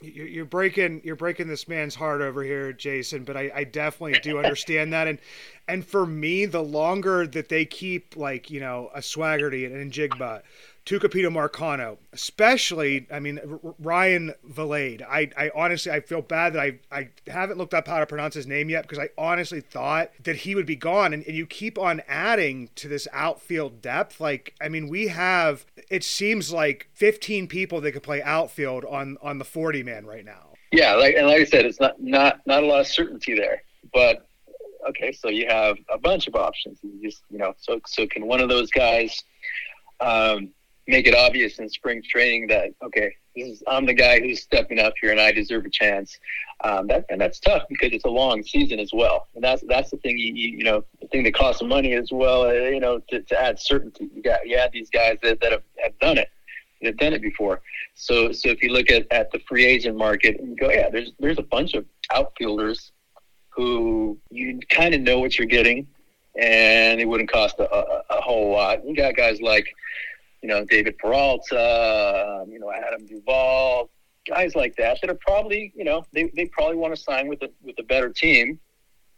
You're 0.00 0.44
breaking 0.44 1.02
you're 1.04 1.14
breaking 1.14 1.46
this 1.46 1.68
man's 1.68 1.94
heart 1.94 2.22
over 2.22 2.42
here, 2.42 2.72
Jason. 2.72 3.22
But 3.22 3.36
I, 3.36 3.52
I 3.54 3.64
definitely 3.64 4.18
do 4.20 4.38
understand 4.38 4.92
that, 4.92 5.06
and 5.06 5.18
and 5.68 5.86
for 5.86 6.04
me, 6.04 6.44
the 6.44 6.62
longer 6.62 7.24
that 7.28 7.48
they 7.48 7.64
keep 7.64 8.16
like 8.16 8.50
you 8.50 8.58
know 8.58 8.90
a 8.94 8.98
Swaggerty 8.98 9.64
and, 9.64 9.76
and 9.76 9.92
Njigba 10.84 11.00
Tucupita 11.00 11.30
Marcano, 11.30 11.98
especially, 12.12 13.06
I 13.12 13.20
mean, 13.20 13.40
Ryan 13.78 14.34
Vilade. 14.48 15.02
I, 15.02 15.30
I 15.36 15.50
honestly, 15.54 15.92
I 15.92 16.00
feel 16.00 16.22
bad 16.22 16.54
that 16.54 16.60
I, 16.60 16.78
I 16.90 17.08
haven't 17.26 17.58
looked 17.58 17.74
up 17.74 17.86
how 17.86 17.98
to 17.98 18.06
pronounce 18.06 18.34
his 18.34 18.46
name 18.46 18.68
yet 18.68 18.82
because 18.82 18.98
I 18.98 19.08
honestly 19.16 19.60
thought 19.60 20.10
that 20.22 20.36
he 20.36 20.54
would 20.54 20.66
be 20.66 20.76
gone. 20.76 21.12
And, 21.12 21.24
and 21.26 21.36
you 21.36 21.46
keep 21.46 21.78
on 21.78 22.02
adding 22.08 22.70
to 22.76 22.88
this 22.88 23.06
outfield 23.12 23.80
depth. 23.80 24.20
Like, 24.20 24.54
I 24.60 24.68
mean, 24.68 24.88
we 24.88 25.08
have, 25.08 25.66
it 25.90 26.04
seems 26.04 26.52
like 26.52 26.88
15 26.94 27.46
people 27.46 27.80
that 27.80 27.92
could 27.92 28.02
play 28.02 28.22
outfield 28.22 28.84
on, 28.84 29.18
on 29.22 29.38
the 29.38 29.44
40 29.44 29.82
man 29.82 30.06
right 30.06 30.24
now. 30.24 30.50
Yeah. 30.72 30.94
Like, 30.94 31.14
and 31.16 31.26
like 31.26 31.40
I 31.40 31.44
said, 31.44 31.66
it's 31.66 31.80
not, 31.80 32.00
not, 32.00 32.40
not 32.46 32.62
a 32.62 32.66
lot 32.66 32.80
of 32.80 32.86
certainty 32.86 33.34
there, 33.34 33.62
but 33.92 34.26
okay. 34.88 35.12
So 35.12 35.28
you 35.28 35.46
have 35.46 35.76
a 35.92 35.98
bunch 35.98 36.26
of 36.26 36.34
options. 36.34 36.78
You 36.82 37.00
just, 37.02 37.22
you 37.30 37.38
know, 37.38 37.54
so, 37.58 37.80
so 37.86 38.06
can 38.06 38.26
one 38.26 38.40
of 38.40 38.48
those 38.48 38.70
guys, 38.70 39.22
um, 40.00 40.50
make 40.86 41.06
it 41.06 41.14
obvious 41.14 41.58
in 41.58 41.68
spring 41.68 42.02
training 42.02 42.48
that 42.48 42.70
okay, 42.82 43.14
is 43.36 43.62
I'm 43.66 43.86
the 43.86 43.94
guy 43.94 44.20
who's 44.20 44.42
stepping 44.42 44.78
up 44.78 44.94
here 45.00 45.10
and 45.10 45.20
I 45.20 45.32
deserve 45.32 45.64
a 45.64 45.70
chance. 45.70 46.18
Um, 46.64 46.86
that 46.88 47.06
and 47.08 47.20
that's 47.20 47.40
tough 47.40 47.64
because 47.68 47.92
it's 47.92 48.04
a 48.04 48.10
long 48.10 48.42
season 48.42 48.78
as 48.78 48.92
well, 48.92 49.28
and 49.34 49.42
that's 49.42 49.62
that's 49.68 49.90
the 49.90 49.96
thing 49.98 50.18
you 50.18 50.32
you, 50.34 50.58
you 50.58 50.64
know 50.64 50.84
the 51.00 51.08
thing 51.08 51.22
that 51.24 51.34
costs 51.34 51.62
money 51.62 51.94
as 51.94 52.10
well. 52.12 52.42
Uh, 52.42 52.52
you 52.52 52.80
know 52.80 53.00
to, 53.08 53.22
to 53.22 53.40
add 53.40 53.58
certainty. 53.58 54.08
You 54.14 54.22
got 54.22 54.46
you 54.46 54.56
add 54.56 54.70
these 54.72 54.90
guys 54.90 55.18
that, 55.22 55.40
that 55.40 55.52
have, 55.52 55.62
have 55.82 55.98
done 55.98 56.18
it. 56.18 56.28
They've 56.80 56.96
done 56.96 57.12
it 57.12 57.22
before. 57.22 57.62
So 57.94 58.32
so 58.32 58.48
if 58.48 58.62
you 58.62 58.70
look 58.70 58.90
at, 58.90 59.06
at 59.10 59.30
the 59.30 59.40
free 59.48 59.64
agent 59.64 59.96
market 59.96 60.40
and 60.40 60.58
go, 60.58 60.70
yeah, 60.70 60.90
there's 60.90 61.12
there's 61.18 61.38
a 61.38 61.42
bunch 61.44 61.74
of 61.74 61.84
outfielders 62.12 62.92
who 63.50 64.18
you 64.30 64.58
kind 64.68 64.94
of 64.94 65.00
know 65.00 65.18
what 65.18 65.38
you're 65.38 65.46
getting, 65.46 65.86
and 66.36 67.00
it 67.00 67.06
wouldn't 67.06 67.30
cost 67.30 67.58
a, 67.58 67.72
a, 67.72 68.02
a 68.10 68.20
whole 68.20 68.50
lot. 68.50 68.86
You 68.86 68.96
got 68.96 69.14
guys 69.16 69.40
like, 69.40 69.66
you 70.42 70.48
know, 70.48 70.64
David 70.64 70.98
Peralta, 70.98 72.42
um, 72.42 72.50
you 72.50 72.58
know, 72.58 72.70
Adam 72.70 73.06
Duvall, 73.06 73.88
guys 74.28 74.54
like 74.54 74.76
that 74.76 74.98
that 75.00 75.10
are 75.10 75.18
probably, 75.26 75.72
you 75.74 75.84
know, 75.84 76.04
they, 76.12 76.30
they 76.34 76.46
probably 76.46 76.76
want 76.76 76.94
to 76.94 77.00
sign 77.00 77.28
with 77.28 77.42
a 77.42 77.50
with 77.62 77.76
a 77.78 77.84
better 77.84 78.10
team. 78.10 78.58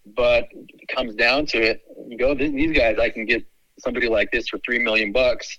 But 0.07 0.49
it 0.53 0.89
comes 0.95 1.15
down 1.15 1.47
to 1.47 1.59
it, 1.63 1.83
you 2.09 2.19
go, 2.19 2.35
these 2.35 2.77
guys, 2.77 2.99
I 2.99 3.09
can 3.09 3.25
get 3.25 3.43
somebody 3.79 4.07
like 4.07 4.31
this 4.31 4.49
for 4.49 4.59
three 4.59 4.79
million 4.79 5.13
bucks, 5.13 5.59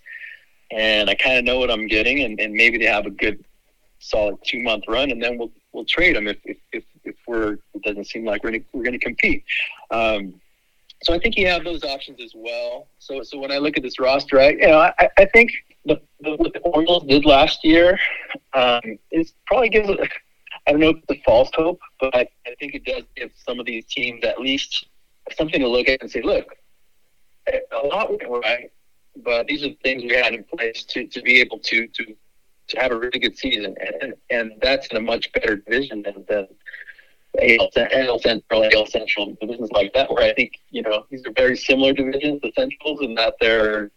and 0.70 1.10
I 1.10 1.16
kind 1.16 1.40
of 1.40 1.46
know 1.46 1.58
what 1.58 1.72
I'm 1.72 1.88
getting, 1.88 2.22
and, 2.22 2.40
and 2.40 2.54
maybe 2.54 2.78
they 2.78 2.86
have 2.86 3.08
a 3.08 3.10
good, 3.10 3.44
solid 3.98 4.36
two 4.46 4.62
month 4.62 4.84
run, 4.88 5.10
and 5.10 5.22
then 5.22 5.40
we'll 5.40 5.52
we'll 5.72 5.86
trade 5.86 6.16
them 6.16 6.28
if 6.28 6.38
if, 6.46 6.58
if, 6.74 6.84
if 7.06 7.16
we're 7.28 7.54
it 7.74 7.82
doesn't 7.84 8.06
seem 8.06 8.24
like 8.24 8.44
we're 8.44 8.52
gonna, 8.52 8.64
we're 8.72 8.84
going 8.84 9.00
to 9.00 9.04
compete. 9.04 9.44
Um, 9.90 10.40
so 11.04 11.14
I 11.14 11.20
think 11.20 11.38
you 11.38 11.48
have 11.48 11.64
those 11.64 11.84
options 11.84 12.20
as 12.22 12.32
well. 12.36 12.88
So 13.00 13.22
so 13.24 13.38
when 13.38 13.52
I 13.52 13.58
look 13.58 13.78
at 13.78 13.84
this 13.84 14.00
roster, 14.00 14.40
I 14.40 14.50
you 14.50 14.68
know 14.68 14.80
I, 14.80 15.10
I 15.18 15.25
think 15.25 15.52
the, 15.86 16.02
the 16.22 16.36
what 16.36 16.54
the 16.54 16.60
Orioles 16.62 17.04
did 17.06 17.25
last 17.25 17.64
year 17.64 18.00
um, 18.54 18.98
is 19.12 19.34
probably 19.46 19.70
gives 19.70 19.90
I 20.68 20.72
don't 20.72 20.80
know 20.80 20.90
if 20.90 20.98
it's 21.08 21.20
a 21.20 21.24
false 21.24 21.50
hope, 21.54 21.80
but 22.00 22.16
I, 22.16 22.28
I 22.48 22.56
think 22.60 22.74
it 22.74 22.86
does 22.86 23.04
give 23.16 23.32
some 23.36 23.60
of 23.60 23.66
these 23.66 23.86
teams 23.86 24.24
at 24.24 24.40
least 24.40 24.88
something 25.32 25.60
to 25.60 25.68
look 25.68 25.88
at 25.88 26.02
and 26.02 26.10
say, 26.10 26.22
look, 26.22 26.56
a 27.48 27.86
lot 27.86 28.10
went 28.10 28.24
right, 28.44 28.72
but 29.24 29.46
these 29.46 29.64
are 29.64 29.70
the 29.70 29.78
things 29.84 30.04
we 30.04 30.16
had 30.16 30.34
in 30.34 30.44
place 30.44 30.84
to, 30.86 31.06
to 31.08 31.22
be 31.22 31.40
able 31.40 31.60
to 31.60 31.88
to 31.88 32.16
to 32.68 32.80
have 32.80 32.92
a 32.92 32.98
really 32.98 33.20
good 33.20 33.38
season, 33.38 33.75
and 34.02 34.16
and 34.32 34.54
that's 34.62 34.88
in 34.88 34.98
a 34.98 35.02
much 35.02 35.32
better 35.34 35.58
division 35.58 36.02
than 36.02 36.25
than 36.28 36.48
AL, 37.42 37.70
AL 37.75 38.20
Central, 38.20 38.70
AL 38.72 38.86
Central 38.86 39.36
divisions 39.39 39.72
like 39.72 39.94
that, 39.94 40.12
where 40.12 40.24
I 40.24 40.34
think 40.34 40.54
you 40.70 40.82
know 40.82 41.06
these 41.10 41.25
are 41.25 41.32
very 41.32 41.58
similar 41.58 41.94
divisions, 41.94 42.42
the 42.42 42.51
Centrals, 42.56 43.01
in 43.01 43.15
that 43.15 43.36
they're 43.39 43.92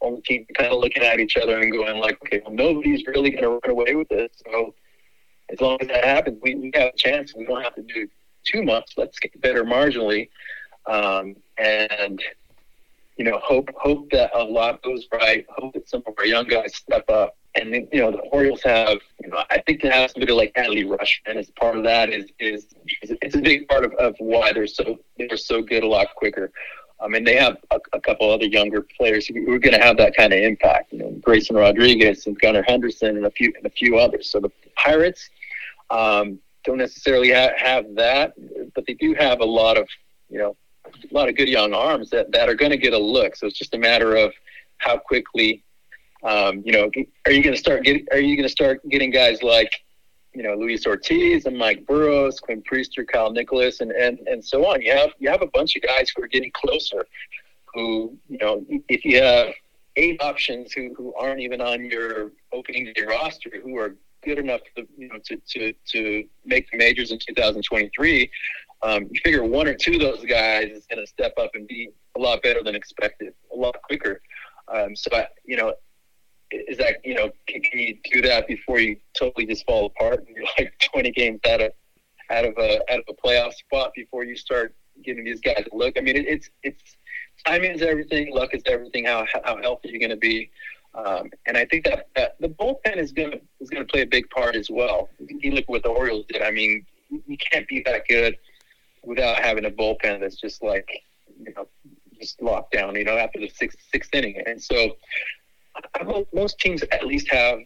all 0.00 0.16
the 0.16 0.22
teams 0.22 0.46
kind 0.56 0.72
of 0.72 0.80
looking 0.80 1.02
at 1.02 1.20
each 1.20 1.36
other 1.36 1.60
and 1.60 1.72
going 1.72 1.98
like, 1.98 2.18
okay, 2.22 2.40
well, 2.44 2.54
nobody's 2.54 3.06
really 3.06 3.30
going 3.30 3.42
to 3.42 3.50
run 3.50 3.60
away 3.70 3.94
with 3.94 4.08
this. 4.08 4.30
So 4.44 4.74
as 5.50 5.60
long 5.60 5.78
as 5.80 5.88
that 5.88 6.04
happens, 6.04 6.38
we, 6.42 6.54
we 6.54 6.70
have 6.74 6.92
a 6.94 6.96
chance. 6.96 7.34
We 7.34 7.44
don't 7.44 7.62
have 7.62 7.74
to 7.76 7.82
do 7.82 8.08
too 8.44 8.62
much. 8.62 8.92
Let's 8.96 9.18
get 9.18 9.38
better 9.40 9.64
marginally, 9.64 10.28
um, 10.86 11.36
and 11.58 12.22
you 13.16 13.24
know, 13.24 13.38
hope 13.42 13.70
hope 13.76 14.10
that 14.10 14.30
a 14.34 14.42
lot 14.42 14.82
goes 14.82 15.06
right. 15.12 15.46
Hope 15.48 15.74
that 15.74 15.88
some 15.88 16.02
of 16.06 16.14
our 16.18 16.26
young 16.26 16.46
guys 16.46 16.74
step 16.74 17.08
up. 17.08 17.36
And 17.56 17.72
you 17.92 18.00
know, 18.00 18.10
the 18.10 18.18
Orioles 18.32 18.62
have, 18.64 18.98
you 19.22 19.28
know, 19.28 19.42
I 19.48 19.60
think 19.60 19.80
to 19.82 19.90
have 19.90 20.10
somebody 20.10 20.32
like 20.32 20.52
Adley 20.54 20.84
Rutschman 20.84 21.36
as 21.36 21.50
part 21.50 21.76
of 21.76 21.84
that 21.84 22.10
is 22.10 22.30
is 22.40 22.74
it's 23.00 23.36
a 23.36 23.40
big 23.40 23.68
part 23.68 23.84
of, 23.84 23.92
of 23.94 24.16
why 24.18 24.52
they're 24.52 24.66
so 24.66 24.98
they're 25.18 25.36
so 25.36 25.62
good 25.62 25.84
a 25.84 25.88
lot 25.88 26.08
quicker. 26.16 26.50
I 27.00 27.08
mean, 27.08 27.24
they 27.24 27.36
have 27.36 27.58
a, 27.70 27.78
a 27.92 28.00
couple 28.00 28.30
other 28.30 28.46
younger 28.46 28.80
players 28.96 29.26
who 29.26 29.52
are 29.52 29.58
going 29.58 29.74
to 29.74 29.84
have 29.84 29.96
that 29.98 30.16
kind 30.16 30.32
of 30.32 30.40
impact. 30.40 30.92
You 30.92 31.00
know, 31.00 31.10
Grayson 31.22 31.56
Rodriguez 31.56 32.26
and 32.26 32.38
Gunnar 32.40 32.64
Henderson 32.66 33.16
and 33.16 33.26
a 33.26 33.30
few 33.30 33.52
and 33.56 33.66
a 33.66 33.70
few 33.70 33.98
others. 33.98 34.30
So 34.30 34.40
the 34.40 34.50
Pirates 34.76 35.28
um, 35.90 36.38
don't 36.64 36.78
necessarily 36.78 37.32
ha- 37.32 37.52
have 37.56 37.94
that, 37.96 38.34
but 38.74 38.86
they 38.86 38.94
do 38.94 39.14
have 39.14 39.40
a 39.40 39.44
lot 39.44 39.76
of 39.76 39.88
you 40.28 40.38
know 40.38 40.56
a 41.10 41.14
lot 41.14 41.28
of 41.28 41.36
good 41.36 41.48
young 41.48 41.72
arms 41.72 42.10
that, 42.10 42.30
that 42.32 42.48
are 42.48 42.54
going 42.54 42.70
to 42.70 42.76
get 42.76 42.92
a 42.92 42.98
look. 42.98 43.36
So 43.36 43.46
it's 43.46 43.58
just 43.58 43.74
a 43.74 43.78
matter 43.78 44.16
of 44.16 44.32
how 44.78 44.98
quickly, 44.98 45.63
um, 46.24 46.62
you 46.64 46.72
know, 46.72 46.90
are 47.26 47.32
you 47.32 47.42
going 47.42 47.54
to 47.54 47.60
start 47.60 47.84
getting, 47.84 48.06
are 48.10 48.18
you 48.18 48.36
going 48.36 48.48
to 48.48 48.52
start 48.52 48.80
getting 48.88 49.10
guys 49.10 49.42
like, 49.42 49.72
you 50.32 50.42
know, 50.42 50.54
Luis 50.54 50.86
Ortiz 50.86 51.46
and 51.46 51.56
Mike 51.56 51.86
Burrows, 51.86 52.40
Quinn 52.40 52.62
Priester, 52.62 53.06
Kyle 53.06 53.30
Nicolas, 53.30 53.80
and, 53.80 53.92
and, 53.92 54.18
and 54.26 54.44
so 54.44 54.66
on. 54.66 54.82
You 54.82 54.92
have, 54.92 55.10
you 55.18 55.30
have 55.30 55.42
a 55.42 55.46
bunch 55.48 55.76
of 55.76 55.82
guys 55.82 56.10
who 56.14 56.22
are 56.22 56.28
getting 56.28 56.50
closer 56.52 57.06
who, 57.74 58.16
you 58.28 58.38
know, 58.38 58.64
if 58.88 59.04
you 59.04 59.22
have 59.22 59.52
eight 59.96 60.22
options 60.22 60.72
who, 60.72 60.94
who 60.96 61.14
aren't 61.14 61.40
even 61.40 61.60
on 61.60 61.84
your 61.84 62.30
opening 62.52 62.92
day 62.94 63.02
roster, 63.02 63.50
who 63.62 63.76
are 63.76 63.96
good 64.24 64.38
enough 64.38 64.60
to, 64.76 64.86
you 64.96 65.08
know, 65.08 65.18
to, 65.24 65.36
to, 65.48 65.74
to 65.90 66.24
make 66.44 66.70
the 66.70 66.78
majors 66.78 67.10
in 67.10 67.18
2023, 67.18 68.30
um, 68.82 69.08
you 69.10 69.20
figure 69.22 69.44
one 69.44 69.66
or 69.66 69.74
two 69.74 69.94
of 69.94 70.00
those 70.00 70.24
guys 70.24 70.70
is 70.70 70.86
going 70.86 71.04
to 71.04 71.06
step 71.06 71.32
up 71.38 71.50
and 71.54 71.66
be 71.66 71.90
a 72.16 72.20
lot 72.20 72.42
better 72.42 72.62
than 72.62 72.74
expected, 72.74 73.34
a 73.52 73.56
lot 73.56 73.76
quicker. 73.82 74.20
Um, 74.68 74.94
so, 74.96 75.10
I, 75.12 75.26
you 75.44 75.56
know, 75.56 75.74
is 76.68 76.78
that 76.78 76.96
you 77.04 77.14
know 77.14 77.30
can, 77.46 77.62
can, 77.62 77.78
you 77.78 77.96
do 78.12 78.22
that 78.22 78.46
before 78.46 78.78
you 78.80 78.96
totally 79.18 79.46
just 79.46 79.64
fall 79.66 79.86
apart 79.86 80.24
and 80.26 80.36
you're 80.36 80.46
like 80.58 80.72
20 80.92 81.10
games 81.12 81.40
out 81.48 81.60
of 81.60 81.72
out 82.30 82.44
of 82.44 82.54
a 82.58 82.80
out 82.92 83.00
of 83.00 83.04
a 83.08 83.14
playoff 83.14 83.52
spot 83.54 83.92
before 83.94 84.24
you 84.24 84.36
start 84.36 84.74
giving 85.02 85.24
these 85.24 85.40
guys 85.40 85.64
a 85.70 85.76
look? 85.76 85.94
I 85.96 86.00
mean, 86.00 86.16
it, 86.16 86.26
it's 86.26 86.50
it's 86.62 86.96
timing 87.46 87.72
is 87.72 87.82
everything, 87.82 88.32
luck 88.32 88.54
is 88.54 88.62
everything. 88.66 89.04
How 89.04 89.26
how 89.44 89.60
healthy 89.60 89.90
you're 89.90 90.00
going 90.00 90.10
to 90.10 90.16
be. 90.16 90.50
Um, 90.94 91.30
and 91.46 91.56
I 91.56 91.64
think 91.64 91.84
that, 91.86 92.06
that 92.14 92.36
the 92.38 92.48
bullpen 92.48 92.98
is 92.98 93.10
going 93.10 93.32
to 93.32 93.40
is 93.60 93.68
going 93.68 93.84
to 93.84 93.90
play 93.90 94.02
a 94.02 94.06
big 94.06 94.30
part 94.30 94.54
as 94.54 94.70
well. 94.70 95.08
You 95.18 95.50
look 95.50 95.62
at 95.64 95.68
what 95.68 95.82
the 95.82 95.88
Orioles 95.88 96.24
did. 96.28 96.42
I 96.42 96.52
mean, 96.52 96.86
you 97.10 97.36
can't 97.36 97.66
be 97.66 97.82
that 97.86 98.06
good 98.08 98.36
without 99.02 99.42
having 99.42 99.64
a 99.64 99.70
bullpen 99.70 100.20
that's 100.20 100.36
just 100.36 100.62
like 100.62 100.88
you 101.38 101.52
know 101.56 101.66
just 102.20 102.40
locked 102.40 102.72
down. 102.72 102.94
You 102.94 103.04
know, 103.04 103.16
after 103.18 103.40
the 103.40 103.48
sixth 103.48 103.78
sixth 103.92 104.14
inning, 104.14 104.40
and 104.46 104.62
so 104.62 104.96
I 105.76 106.04
hope 106.04 106.28
most 106.32 106.58
teams 106.58 106.82
at 106.92 107.06
least 107.06 107.28
have 107.30 107.60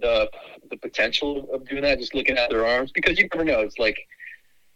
the 0.00 0.30
the 0.70 0.76
potential 0.76 1.48
of 1.52 1.68
doing 1.68 1.82
that. 1.82 1.98
Just 1.98 2.14
looking 2.14 2.36
at 2.36 2.50
their 2.50 2.66
arms, 2.66 2.92
because 2.92 3.18
you 3.18 3.28
never 3.32 3.44
know. 3.44 3.60
It's 3.60 3.78
like 3.78 3.96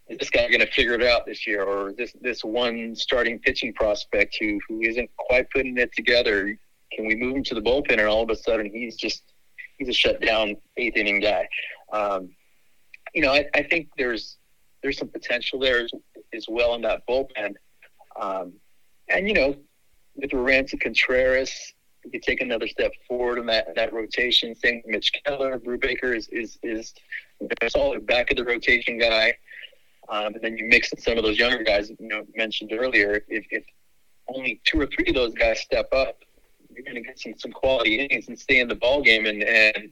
is 0.08 0.18
this 0.18 0.30
guy 0.30 0.48
going 0.48 0.60
to 0.60 0.70
figure 0.70 0.94
it 0.94 1.02
out 1.02 1.26
this 1.26 1.46
year, 1.46 1.62
or 1.62 1.92
this 1.92 2.14
this 2.20 2.44
one 2.44 2.94
starting 2.96 3.38
pitching 3.38 3.74
prospect 3.74 4.36
who 4.40 4.58
who 4.68 4.80
isn't 4.82 5.10
quite 5.16 5.50
putting 5.50 5.76
it 5.78 5.92
together? 5.94 6.58
Can 6.92 7.06
we 7.06 7.14
move 7.14 7.36
him 7.36 7.44
to 7.44 7.54
the 7.54 7.60
bullpen, 7.60 7.92
and 7.92 8.02
all 8.02 8.22
of 8.22 8.30
a 8.30 8.36
sudden 8.36 8.70
he's 8.72 8.96
just 8.96 9.22
he's 9.78 9.88
a 9.88 9.92
shutdown 9.92 10.56
eighth 10.76 10.96
inning 10.96 11.20
guy? 11.20 11.46
Um, 11.92 12.30
you 13.14 13.22
know, 13.22 13.32
I, 13.32 13.46
I 13.54 13.62
think 13.62 13.88
there's 13.98 14.38
there's 14.82 14.96
some 14.96 15.08
potential 15.08 15.58
there 15.58 15.80
as, 15.80 15.90
as 16.32 16.46
well 16.48 16.74
in 16.74 16.82
that 16.82 17.06
bullpen. 17.06 17.54
Um, 18.18 18.54
and 19.10 19.28
you 19.28 19.34
know, 19.34 19.56
with 20.16 20.30
Roansy 20.30 20.80
Contreras, 20.80 21.74
you 22.08 22.20
could 22.20 22.26
take 22.26 22.40
another 22.40 22.66
step 22.66 22.92
forward 23.06 23.38
in 23.38 23.46
that 23.46 23.74
that 23.74 23.92
rotation. 23.92 24.54
Same 24.54 24.82
with 24.84 24.86
Mitch 24.86 25.12
Keller, 25.24 25.58
Brubaker 25.58 26.16
is 26.16 26.28
is 26.28 26.58
is 26.62 26.94
a 27.60 27.70
solid 27.70 28.06
back 28.06 28.30
of 28.30 28.36
the 28.36 28.44
rotation 28.44 28.98
guy. 28.98 29.34
Um, 30.08 30.34
and 30.34 30.42
then 30.42 30.56
you 30.56 30.66
mix 30.66 30.90
in 30.90 30.98
some 30.98 31.18
of 31.18 31.24
those 31.24 31.38
younger 31.38 31.62
guys 31.62 31.90
you 31.90 32.08
know 32.08 32.24
mentioned 32.34 32.72
earlier. 32.72 33.22
If, 33.28 33.46
if 33.50 33.64
only 34.28 34.60
two 34.64 34.80
or 34.80 34.86
three 34.86 35.08
of 35.08 35.14
those 35.14 35.34
guys 35.34 35.60
step 35.60 35.92
up, 35.92 36.22
you're 36.70 36.84
going 36.84 36.94
to 36.94 37.02
get 37.02 37.18
some, 37.18 37.34
some 37.36 37.52
quality 37.52 37.98
innings 37.98 38.28
and 38.28 38.38
stay 38.38 38.60
in 38.60 38.68
the 38.68 38.74
ball 38.74 39.02
game 39.02 39.26
and, 39.26 39.42
and 39.42 39.90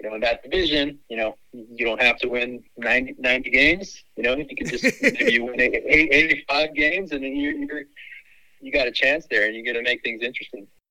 you 0.00 0.08
know, 0.08 0.14
in 0.14 0.20
that 0.20 0.42
division, 0.42 0.98
you 1.08 1.16
know, 1.16 1.34
you 1.52 1.84
don't 1.84 2.00
have 2.00 2.18
to 2.18 2.28
win 2.28 2.62
90, 2.76 3.16
90 3.18 3.50
games. 3.50 4.04
You 4.16 4.22
know, 4.22 4.36
you 4.36 4.46
can 4.46 4.66
just 4.68 4.84
maybe 5.02 5.32
you 5.32 5.44
win 5.44 5.60
85 5.60 6.74
games, 6.74 7.10
and 7.10 7.24
then 7.24 7.34
you're, 7.34 7.54
you're 7.54 7.82
you 8.60 8.72
got 8.72 8.86
a 8.86 8.92
chance 8.92 9.26
there, 9.28 9.46
and 9.46 9.54
you're 9.54 9.64
going 9.64 9.82
to 9.84 9.88
make 9.88 10.02
things 10.02 10.22
interesting. 10.22 10.68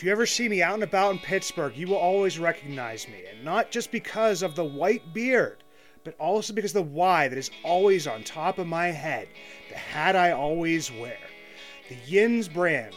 If 0.00 0.04
you 0.04 0.12
ever 0.12 0.24
see 0.24 0.48
me 0.48 0.62
out 0.62 0.72
and 0.72 0.82
about 0.82 1.12
in 1.12 1.18
Pittsburgh, 1.18 1.76
you 1.76 1.86
will 1.86 1.96
always 1.96 2.38
recognize 2.38 3.06
me, 3.06 3.22
and 3.30 3.44
not 3.44 3.70
just 3.70 3.92
because 3.92 4.40
of 4.40 4.54
the 4.54 4.64
white 4.64 5.12
beard, 5.12 5.62
but 6.04 6.14
also 6.18 6.54
because 6.54 6.72
the 6.72 6.80
Y 6.80 7.28
that 7.28 7.36
is 7.36 7.50
always 7.62 8.06
on 8.06 8.24
top 8.24 8.56
of 8.56 8.66
my 8.66 8.86
head, 8.86 9.28
the 9.68 9.76
hat 9.76 10.16
I 10.16 10.32
always 10.32 10.90
wear. 10.90 11.18
The 11.90 11.96
Yins 12.06 12.48
brand, 12.48 12.94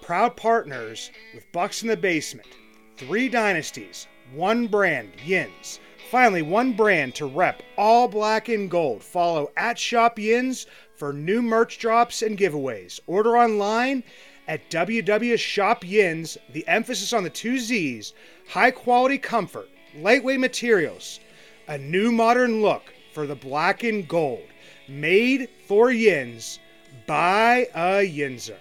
proud 0.00 0.34
partners 0.34 1.10
with 1.34 1.44
Bucks 1.52 1.82
in 1.82 1.88
the 1.88 1.96
Basement. 1.98 2.48
Three 2.96 3.28
dynasties, 3.28 4.06
one 4.32 4.66
brand, 4.66 5.12
Yins. 5.22 5.78
Finally, 6.10 6.40
one 6.40 6.72
brand 6.72 7.14
to 7.16 7.26
rep 7.26 7.62
all 7.76 8.08
black 8.08 8.48
and 8.48 8.70
gold. 8.70 9.04
Follow 9.04 9.52
at 9.58 9.78
Shop 9.78 10.18
Yins 10.18 10.66
for 10.96 11.12
new 11.12 11.42
merch 11.42 11.78
drops 11.78 12.22
and 12.22 12.38
giveaways. 12.38 12.98
Order 13.06 13.36
online 13.36 14.02
at 14.50 14.68
WW 14.68 15.38
Shop 15.38 15.84
Yins, 15.86 16.36
the 16.52 16.66
emphasis 16.66 17.12
on 17.12 17.22
the 17.22 17.30
two 17.30 17.56
Z's, 17.56 18.14
high 18.48 18.72
quality 18.72 19.16
comfort 19.16 19.68
lightweight 19.96 20.40
materials, 20.40 21.20
a 21.68 21.78
new 21.78 22.10
modern 22.10 22.60
look 22.60 22.82
for 23.14 23.28
the 23.28 23.36
black 23.36 23.84
and 23.84 24.08
gold, 24.08 24.42
made 24.88 25.48
for 25.68 25.92
Yins 25.92 26.58
by 27.06 27.68
a 27.76 28.04
Yinzer. 28.04 28.56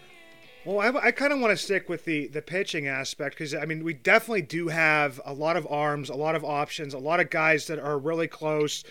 Well, 0.64 0.80
I, 0.80 1.08
I 1.08 1.12
kind 1.12 1.34
of 1.34 1.40
want 1.40 1.58
to 1.58 1.64
stick 1.64 1.90
with 1.90 2.06
the 2.06 2.28
the 2.28 2.44
pitching 2.44 2.88
aspect 2.88 3.36
because 3.36 3.56
I 3.56 3.66
mean 3.66 3.84
we 3.84 3.96
definitely 3.96 4.44
do 4.44 4.68
have 4.68 5.20
a 5.26 5.34
lot 5.34 5.58
of 5.58 5.66
arms, 5.72 6.10
a 6.10 6.16
lot 6.16 6.36
of 6.36 6.46
options, 6.46 6.94
a 6.94 7.00
lot 7.00 7.20
of 7.20 7.32
guys 7.32 7.66
that 7.66 7.80
are 7.80 7.98
really 7.98 8.28
close. 8.28 8.84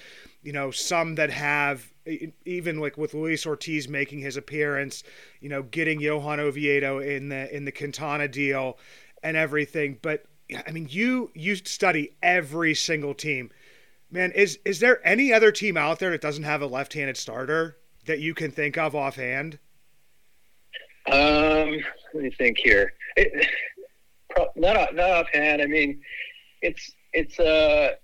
You 0.42 0.52
know, 0.52 0.72
some 0.72 1.14
that 1.14 1.30
have 1.30 1.92
even 2.44 2.78
like 2.78 2.96
with 2.96 3.14
Luis 3.14 3.46
Ortiz 3.46 3.88
making 3.88 4.20
his 4.20 4.36
appearance, 4.36 5.02
you 5.40 5.48
know, 5.48 5.62
getting 5.62 6.00
Johan 6.00 6.40
Oviedo 6.40 6.98
in 6.98 7.28
the 7.28 7.54
in 7.54 7.64
the 7.64 7.72
Quintana 7.72 8.28
deal 8.28 8.78
and 9.22 9.36
everything. 9.36 9.98
But 10.00 10.24
I 10.66 10.70
mean, 10.72 10.88
you 10.90 11.30
you 11.34 11.56
study 11.56 12.16
every 12.22 12.74
single 12.74 13.14
team, 13.14 13.50
man. 14.10 14.32
Is 14.32 14.58
is 14.64 14.80
there 14.80 15.06
any 15.06 15.32
other 15.32 15.52
team 15.52 15.76
out 15.76 15.98
there 15.98 16.10
that 16.10 16.20
doesn't 16.20 16.44
have 16.44 16.62
a 16.62 16.66
left-handed 16.66 17.16
starter 17.16 17.76
that 18.06 18.20
you 18.20 18.34
can 18.34 18.50
think 18.50 18.78
of 18.78 18.94
offhand? 18.94 19.58
Um, 21.06 21.78
let 22.14 22.22
me 22.22 22.30
think 22.30 22.58
here. 22.58 22.92
It, 23.16 23.46
not 24.56 24.94
not 24.94 25.10
offhand. 25.10 25.62
I 25.62 25.66
mean, 25.66 26.00
it's 26.62 26.92
it's 27.12 27.38
uh 27.38 27.94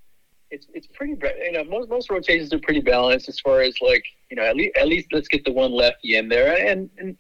it's 0.55 0.67
it's 0.73 0.87
pretty 0.87 1.17
you 1.45 1.53
know 1.53 1.65
most 1.65 1.89
most 1.91 2.09
rotations 2.11 2.53
are 2.53 2.59
pretty 2.61 2.81
balanced 2.81 3.29
as 3.29 3.41
far 3.41 3.61
as 3.61 3.75
like 3.81 4.05
you 4.31 4.37
know 4.37 4.45
at 4.45 4.57
least 4.57 4.77
at 4.77 4.87
least 4.89 5.09
let's 5.13 5.29
get 5.29 5.45
the 5.45 5.53
one 5.53 5.73
lefty 5.73 6.17
in 6.17 6.29
there 6.29 6.57
and 6.67 6.89
and 6.99 7.17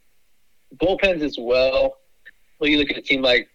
bullpens 0.76 1.22
as 1.22 1.36
well. 1.38 1.98
Well, 2.58 2.70
you 2.70 2.78
look 2.78 2.90
at 2.90 2.96
a 2.96 3.02
team 3.02 3.22
like 3.22 3.48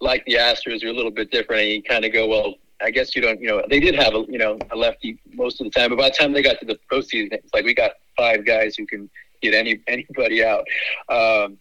like 0.00 0.24
the 0.26 0.34
Astros 0.34 0.82
are 0.84 0.88
a 0.88 0.92
little 0.92 1.10
bit 1.10 1.30
different, 1.30 1.62
and 1.62 1.70
you 1.70 1.82
kind 1.82 2.04
of 2.04 2.12
go, 2.12 2.26
well, 2.26 2.54
I 2.82 2.90
guess 2.90 3.16
you 3.16 3.22
don't, 3.22 3.40
you 3.40 3.48
know, 3.48 3.62
they 3.68 3.80
did 3.80 3.94
have 3.94 4.14
a 4.14 4.24
you 4.28 4.38
know 4.38 4.58
a 4.70 4.76
lefty 4.76 5.18
most 5.32 5.60
of 5.60 5.64
the 5.64 5.70
time, 5.70 5.90
but 5.90 5.98
by 5.98 6.08
the 6.10 6.14
time 6.14 6.32
they 6.32 6.42
got 6.42 6.58
to 6.60 6.66
the 6.66 6.78
postseason, 6.90 7.32
it's 7.32 7.52
like 7.54 7.64
we 7.64 7.74
got 7.74 7.92
five 8.16 8.44
guys 8.44 8.76
who 8.76 8.86
can 8.86 9.08
get 9.42 9.54
any 9.54 9.80
anybody 9.86 10.44
out. 10.44 10.64
Um, 11.08 11.58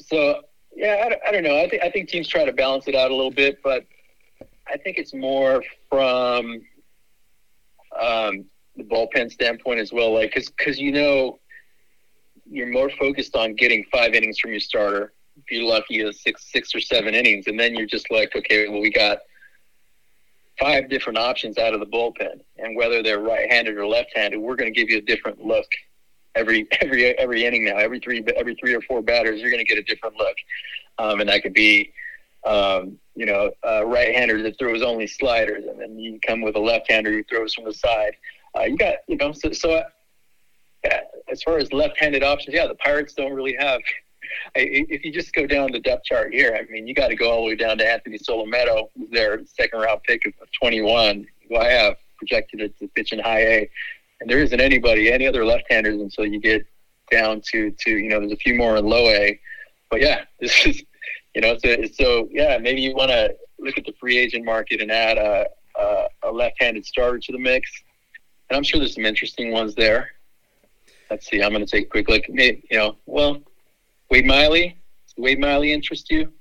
so 0.00 0.42
yeah, 0.74 1.08
I, 1.08 1.28
I 1.28 1.32
don't 1.32 1.44
know. 1.44 1.58
I 1.58 1.68
think 1.68 1.82
I 1.82 1.90
think 1.90 2.08
teams 2.08 2.28
try 2.28 2.44
to 2.44 2.52
balance 2.52 2.88
it 2.88 2.94
out 2.94 3.10
a 3.10 3.14
little 3.14 3.30
bit, 3.30 3.62
but 3.62 3.86
I 4.66 4.76
think 4.78 4.98
it's 4.98 5.14
more 5.14 5.62
from 5.90 6.62
um, 8.00 8.44
the 8.76 8.84
bullpen 8.84 9.30
standpoint 9.30 9.80
as 9.80 9.92
well. 9.92 10.12
Like, 10.12 10.34
because 10.34 10.78
you 10.78 10.92
know 10.92 11.38
you're 12.50 12.70
more 12.70 12.90
focused 12.90 13.36
on 13.36 13.54
getting 13.54 13.84
five 13.92 14.14
innings 14.14 14.38
from 14.38 14.50
your 14.50 14.60
starter. 14.60 15.12
If 15.36 15.50
you're 15.50 15.64
lucky, 15.64 16.00
is 16.00 16.22
six 16.22 16.50
six 16.52 16.74
or 16.74 16.80
seven 16.80 17.14
innings, 17.14 17.46
and 17.46 17.58
then 17.58 17.74
you're 17.74 17.86
just 17.86 18.10
like, 18.10 18.34
okay, 18.36 18.68
well, 18.68 18.80
we 18.80 18.90
got 18.90 19.18
five 20.60 20.88
different 20.88 21.18
options 21.18 21.58
out 21.58 21.74
of 21.74 21.80
the 21.80 21.86
bullpen, 21.86 22.40
and 22.58 22.76
whether 22.76 23.02
they're 23.02 23.18
right-handed 23.18 23.76
or 23.76 23.86
left-handed, 23.86 24.38
we're 24.38 24.54
going 24.54 24.72
to 24.72 24.80
give 24.80 24.88
you 24.88 24.98
a 24.98 25.02
different 25.02 25.44
look 25.44 25.66
every 26.34 26.66
every 26.80 27.18
every 27.18 27.44
inning 27.44 27.64
now. 27.64 27.76
Every 27.76 28.00
three 28.00 28.24
every 28.36 28.54
three 28.54 28.74
or 28.74 28.80
four 28.82 29.02
batters, 29.02 29.40
you're 29.40 29.50
going 29.50 29.64
to 29.64 29.68
get 29.68 29.78
a 29.78 29.82
different 29.82 30.16
look, 30.16 30.36
um, 30.98 31.20
and 31.20 31.28
that 31.28 31.42
could 31.42 31.54
be 31.54 31.92
um, 32.44 32.98
you 33.14 33.26
know 33.26 33.50
right-hander 33.64 34.42
that 34.42 34.58
throws 34.58 34.82
only 34.82 35.06
sliders, 35.06 35.64
and 35.66 35.80
then 35.80 35.98
you 35.98 36.18
come 36.26 36.40
with 36.40 36.56
a 36.56 36.60
left-hander 36.60 37.10
who 37.10 37.24
throws 37.24 37.54
from 37.54 37.64
the 37.64 37.74
side. 37.74 38.16
Uh, 38.56 38.62
you 38.62 38.76
got 38.76 38.96
you 39.08 39.16
know 39.16 39.32
so, 39.32 39.52
so 39.52 39.82
as 41.30 41.42
far 41.42 41.58
as 41.58 41.72
left-handed 41.72 42.22
options, 42.22 42.54
yeah, 42.54 42.66
the 42.66 42.74
Pirates 42.76 43.14
don't 43.14 43.32
really 43.32 43.56
have. 43.58 43.80
If 44.56 45.04
you 45.04 45.12
just 45.12 45.32
go 45.32 45.46
down 45.46 45.70
the 45.70 45.78
depth 45.78 46.06
chart 46.06 46.32
here, 46.32 46.58
I 46.58 46.70
mean, 46.72 46.88
you 46.88 46.94
got 46.94 47.08
to 47.08 47.14
go 47.14 47.30
all 47.30 47.42
the 47.42 47.50
way 47.50 47.56
down 47.56 47.78
to 47.78 47.88
Anthony 47.88 48.18
Solometo, 48.18 48.88
their 49.12 49.44
second 49.44 49.80
round 49.80 50.02
pick 50.02 50.26
of 50.26 50.32
21, 50.60 51.26
who 51.48 51.56
I 51.56 51.68
have 51.68 51.96
projected 52.16 52.74
to 52.80 52.88
pitch 52.88 53.12
in 53.12 53.20
high 53.20 53.42
A 53.42 53.70
and 54.20 54.30
there 54.30 54.38
isn't 54.38 54.60
anybody, 54.60 55.12
any 55.12 55.26
other 55.26 55.44
left-handers 55.44 56.00
until 56.00 56.24
you 56.24 56.40
get 56.40 56.66
down 57.10 57.42
to 57.52 57.70
to 57.80 57.90
you 57.90 58.08
know, 58.08 58.20
there's 58.20 58.32
a 58.32 58.36
few 58.36 58.54
more 58.54 58.76
in 58.76 58.86
low 58.86 59.08
A. 59.08 59.38
But 59.90 60.00
yeah, 60.00 60.24
this 60.40 60.66
is 60.66 60.82
you 61.34 61.40
know, 61.40 61.56
so 61.58 61.76
so 61.92 62.28
yeah, 62.30 62.58
maybe 62.58 62.80
you 62.80 62.94
want 62.94 63.10
to 63.10 63.34
look 63.58 63.78
at 63.78 63.84
the 63.84 63.94
free 64.00 64.16
agent 64.18 64.44
market 64.44 64.80
and 64.80 64.90
add 64.90 65.18
a, 65.18 65.46
a, 65.78 66.06
a 66.24 66.30
left-handed 66.30 66.84
starter 66.84 67.18
to 67.18 67.32
the 67.32 67.38
mix. 67.38 67.70
And 68.48 68.56
I'm 68.56 68.62
sure 68.62 68.78
there's 68.78 68.94
some 68.94 69.06
interesting 69.06 69.52
ones 69.52 69.74
there. 69.74 70.10
Let's 71.10 71.28
see. 71.28 71.42
I'm 71.42 71.50
going 71.52 71.64
to 71.64 71.70
take 71.70 71.86
a 71.86 71.88
quick 71.88 72.08
look. 72.08 72.22
Maybe, 72.28 72.64
you 72.70 72.78
know, 72.78 72.96
well, 73.06 73.38
Wade 74.10 74.26
Miley. 74.26 74.78
Does 75.06 75.14
Wade 75.16 75.38
Miley 75.38 75.72
interest 75.72 76.10
you? 76.10 76.32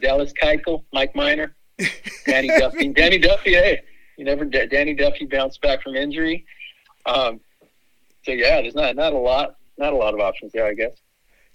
Dallas 0.00 0.32
Keuchel, 0.32 0.84
Mike 0.92 1.14
Minor, 1.14 1.54
Danny 2.26 2.48
Duffy. 2.48 2.88
Danny 2.88 3.18
Duffy. 3.18 3.54
Hey, 3.54 3.82
you 4.16 4.24
never. 4.24 4.44
Danny 4.44 4.94
Duffy 4.94 5.26
bounced 5.26 5.60
back 5.62 5.82
from 5.82 5.96
injury. 5.96 6.44
Um, 7.06 7.40
so 8.24 8.32
yeah, 8.32 8.60
there's 8.60 8.74
not 8.74 8.96
not 8.96 9.12
a 9.12 9.18
lot 9.18 9.56
not 9.78 9.92
a 9.92 9.96
lot 9.96 10.14
of 10.14 10.20
options 10.20 10.52
there, 10.52 10.66
I 10.66 10.74
guess. 10.74 10.92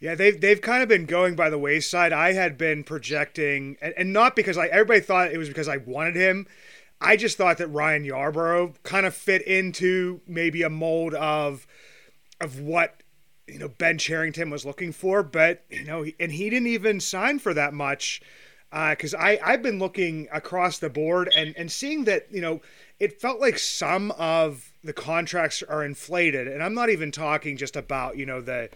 Yeah, 0.02 0.16
they've 0.16 0.42
they've 0.42 0.60
kind 0.60 0.82
of 0.82 0.90
been 0.90 1.06
going 1.06 1.36
by 1.36 1.52
the 1.52 1.60
wayside. 1.60 2.12
I 2.12 2.34
had 2.34 2.58
been 2.58 2.84
projecting, 2.84 3.78
and, 3.82 3.94
and 3.96 4.12
not 4.12 4.36
because 4.36 4.58
I 4.58 4.66
everybody 4.66 5.00
thought 5.00 5.32
it 5.32 5.38
was 5.38 5.48
because 5.48 5.68
I 5.68 5.78
wanted 5.78 6.16
him. 6.16 6.48
I 7.00 7.16
just 7.16 7.38
thought 7.38 7.60
that 7.60 7.68
Ryan 7.68 8.04
Yarbrough 8.04 8.82
kind 8.82 9.06
of 9.06 9.14
fit 9.14 9.44
into 9.44 10.22
maybe 10.28 10.64
a 10.64 10.72
mold 10.72 11.14
of 11.14 11.68
of 12.42 12.60
what 12.60 13.04
you 13.48 13.60
know 13.60 13.68
Ben 13.68 14.00
Cherington 14.00 14.50
was 14.50 14.66
looking 14.66 14.92
for, 14.92 15.22
but 15.22 15.66
you 15.70 15.84
know, 15.84 16.04
and 16.20 16.32
he 16.32 16.50
didn't 16.50 16.68
even 16.68 17.00
sign 17.00 17.38
for 17.38 17.54
that 17.54 17.72
much 17.72 18.24
because 18.72 19.14
uh, 19.14 19.20
I 19.20 19.40
I've 19.44 19.62
been 19.62 19.78
looking 19.78 20.28
across 20.34 20.80
the 20.80 20.90
board 20.90 21.32
and 21.36 21.56
and 21.56 21.72
seeing 21.72 22.06
that 22.06 22.26
you 22.32 22.42
know 22.42 22.60
it 23.00 23.22
felt 23.22 23.40
like 23.40 23.60
some 23.60 24.10
of 24.12 24.72
the 24.84 24.94
contracts 24.94 25.62
are 25.62 25.86
inflated, 25.86 26.48
and 26.48 26.64
I'm 26.64 26.74
not 26.74 26.90
even 26.90 27.12
talking 27.12 27.56
just 27.56 27.76
about 27.76 28.18
you 28.18 28.26
know 28.26 28.42
the 28.42 28.72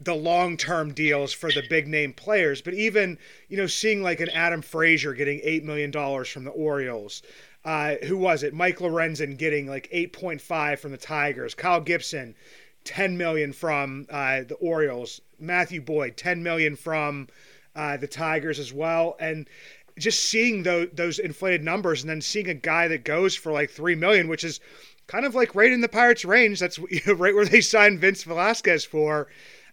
the 0.00 0.14
long 0.14 0.56
term 0.56 0.92
deals 0.94 1.32
for 1.32 1.50
the 1.50 1.64
big 1.68 1.88
name 1.88 2.12
players, 2.12 2.62
but 2.62 2.74
even 2.74 3.18
you 3.48 3.56
know 3.56 3.66
seeing 3.66 4.02
like 4.02 4.20
an 4.20 4.30
Adam 4.30 4.62
Frazier 4.62 5.14
getting 5.14 5.40
eight 5.42 5.64
million 5.64 5.90
dollars 5.90 6.28
from 6.28 6.44
the 6.44 6.50
Orioles. 6.50 7.22
Uh, 7.64 7.96
who 8.04 8.16
was 8.16 8.42
it? 8.42 8.54
Mike 8.54 8.78
Lorenzen 8.78 9.36
getting 9.36 9.66
like 9.66 9.90
8.5 9.92 10.78
from 10.78 10.92
the 10.92 10.96
Tigers. 10.96 11.54
Kyle 11.54 11.80
Gibson, 11.80 12.34
10 12.84 13.18
million 13.18 13.52
from 13.52 14.06
uh, 14.08 14.42
the 14.46 14.54
Orioles. 14.54 15.20
Matthew 15.38 15.80
Boyd, 15.82 16.16
10 16.16 16.42
million 16.42 16.76
from 16.76 17.28
uh, 17.74 17.96
the 17.96 18.06
Tigers 18.06 18.58
as 18.58 18.72
well. 18.72 19.16
And 19.20 19.48
just 19.98 20.24
seeing 20.24 20.62
those 20.62 20.88
those 20.92 21.18
inflated 21.18 21.64
numbers 21.64 22.02
and 22.02 22.08
then 22.08 22.20
seeing 22.20 22.48
a 22.48 22.54
guy 22.54 22.88
that 22.88 23.04
goes 23.04 23.34
for 23.34 23.52
like 23.52 23.70
three 23.70 23.96
million, 23.96 24.28
which 24.28 24.44
is 24.44 24.60
kind 25.08 25.26
of 25.26 25.34
like 25.34 25.54
right 25.54 25.72
in 25.72 25.80
the 25.80 25.88
Pirates' 25.88 26.24
range. 26.24 26.60
That's 26.60 26.78
you 26.78 27.00
know, 27.06 27.14
right 27.14 27.34
where 27.34 27.44
they 27.44 27.60
signed 27.60 27.98
Vince 27.98 28.22
Velasquez 28.22 28.84
for. 28.84 29.28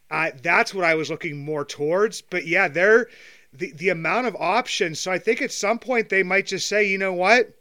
That's 0.09 0.73
what 0.73 0.85
I 0.85 0.95
was 0.95 1.09
looking 1.09 1.43
more 1.43 1.65
towards. 1.65 2.21
But 2.21 2.45
yeah, 2.47 2.67
they're 2.67 3.07
the 3.53 3.71
the 3.71 3.89
amount 3.89 4.27
of 4.27 4.35
options. 4.35 4.99
So 4.99 5.11
I 5.11 5.19
think 5.19 5.41
at 5.41 5.51
some 5.51 5.79
point 5.79 6.09
they 6.09 6.23
might 6.23 6.47
just 6.47 6.67
say, 6.67 6.87
you 6.87 6.97
know 6.97 7.13
what, 7.13 7.53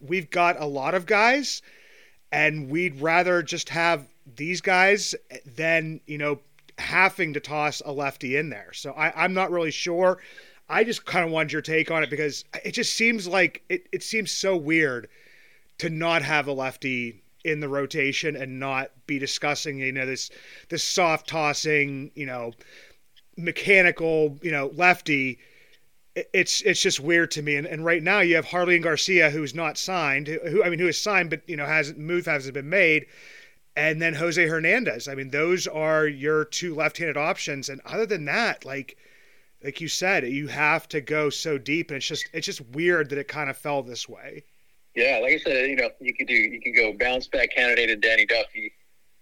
we've 0.00 0.30
got 0.30 0.60
a 0.60 0.66
lot 0.66 0.94
of 0.94 1.06
guys, 1.06 1.62
and 2.32 2.70
we'd 2.70 3.00
rather 3.00 3.42
just 3.42 3.68
have 3.70 4.06
these 4.36 4.60
guys 4.60 5.14
than 5.46 6.00
you 6.06 6.18
know 6.18 6.40
having 6.78 7.34
to 7.34 7.40
toss 7.40 7.82
a 7.84 7.92
lefty 7.92 8.36
in 8.36 8.50
there. 8.50 8.72
So 8.72 8.92
I, 8.92 9.24
I'm 9.24 9.34
not 9.34 9.50
really 9.50 9.70
sure. 9.70 10.18
I 10.68 10.84
just 10.84 11.06
kind 11.06 11.24
of 11.24 11.30
wanted 11.30 11.52
your 11.52 11.62
take 11.62 11.90
on 11.90 12.02
it 12.02 12.10
because 12.10 12.44
it 12.64 12.72
just 12.72 12.94
seems 12.94 13.26
like 13.26 13.62
it, 13.68 13.88
it 13.90 14.02
seems 14.02 14.30
so 14.30 14.56
weird 14.56 15.08
to 15.78 15.88
not 15.88 16.22
have 16.22 16.46
a 16.46 16.52
lefty 16.52 17.22
in 17.48 17.60
the 17.60 17.68
rotation 17.68 18.36
and 18.36 18.60
not 18.60 18.90
be 19.06 19.18
discussing, 19.18 19.78
you 19.78 19.92
know, 19.92 20.06
this 20.06 20.30
this 20.68 20.84
soft 20.84 21.28
tossing, 21.28 22.10
you 22.14 22.26
know, 22.26 22.52
mechanical, 23.36 24.38
you 24.42 24.50
know, 24.50 24.70
lefty. 24.74 25.38
It's 26.14 26.60
it's 26.62 26.82
just 26.82 27.00
weird 27.00 27.30
to 27.32 27.42
me. 27.42 27.56
And, 27.56 27.66
and 27.66 27.84
right 27.84 28.02
now 28.02 28.20
you 28.20 28.34
have 28.36 28.46
Jarlin 28.46 28.82
Garcia 28.82 29.30
who's 29.30 29.54
not 29.54 29.78
signed, 29.78 30.26
who 30.26 30.64
I 30.64 30.70
mean 30.70 30.78
who 30.78 30.88
is 30.88 31.00
signed, 31.00 31.30
but 31.30 31.42
you 31.46 31.56
know 31.56 31.66
hasn't 31.66 31.98
move 31.98 32.26
hasn't 32.26 32.54
been 32.54 32.68
made, 32.68 33.06
and 33.76 34.02
then 34.02 34.14
Jose 34.14 34.44
Hernandez. 34.44 35.08
I 35.08 35.14
mean 35.14 35.30
those 35.30 35.66
are 35.66 36.06
your 36.06 36.44
two 36.44 36.74
left-handed 36.74 37.16
options. 37.16 37.68
And 37.68 37.80
other 37.84 38.06
than 38.06 38.24
that, 38.24 38.64
like 38.64 38.96
like 39.62 39.80
you 39.80 39.88
said, 39.88 40.26
you 40.26 40.48
have 40.48 40.88
to 40.88 41.00
go 41.00 41.30
so 41.30 41.58
deep, 41.58 41.90
and 41.90 41.96
it's 41.96 42.06
just 42.06 42.28
it's 42.32 42.46
just 42.46 42.60
weird 42.60 43.10
that 43.10 43.18
it 43.18 43.28
kind 43.28 43.48
of 43.48 43.56
fell 43.56 43.82
this 43.82 44.08
way. 44.08 44.44
Yeah, 44.98 45.20
like 45.22 45.34
I 45.34 45.38
said, 45.38 45.70
you 45.70 45.76
know, 45.76 45.90
you 46.00 46.12
could 46.12 46.26
do 46.26 46.34
you 46.34 46.60
can 46.60 46.74
go 46.74 46.92
bounce 46.92 47.28
back 47.28 47.54
candidate 47.54 47.88
and 47.88 48.02
Danny 48.02 48.26
Duffy, 48.26 48.72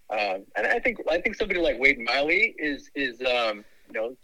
um, 0.09 0.43
and 0.55 0.65
I 0.65 0.79
think 0.79 0.97
I 1.07 1.21
think 1.21 1.35
somebody 1.35 1.59
like 1.59 1.79
Wade 1.79 1.99
Miley 1.99 2.55
is 2.57 2.89
is 2.95 3.21
um, 3.21 3.63
you 3.87 3.93
know 3.93 4.17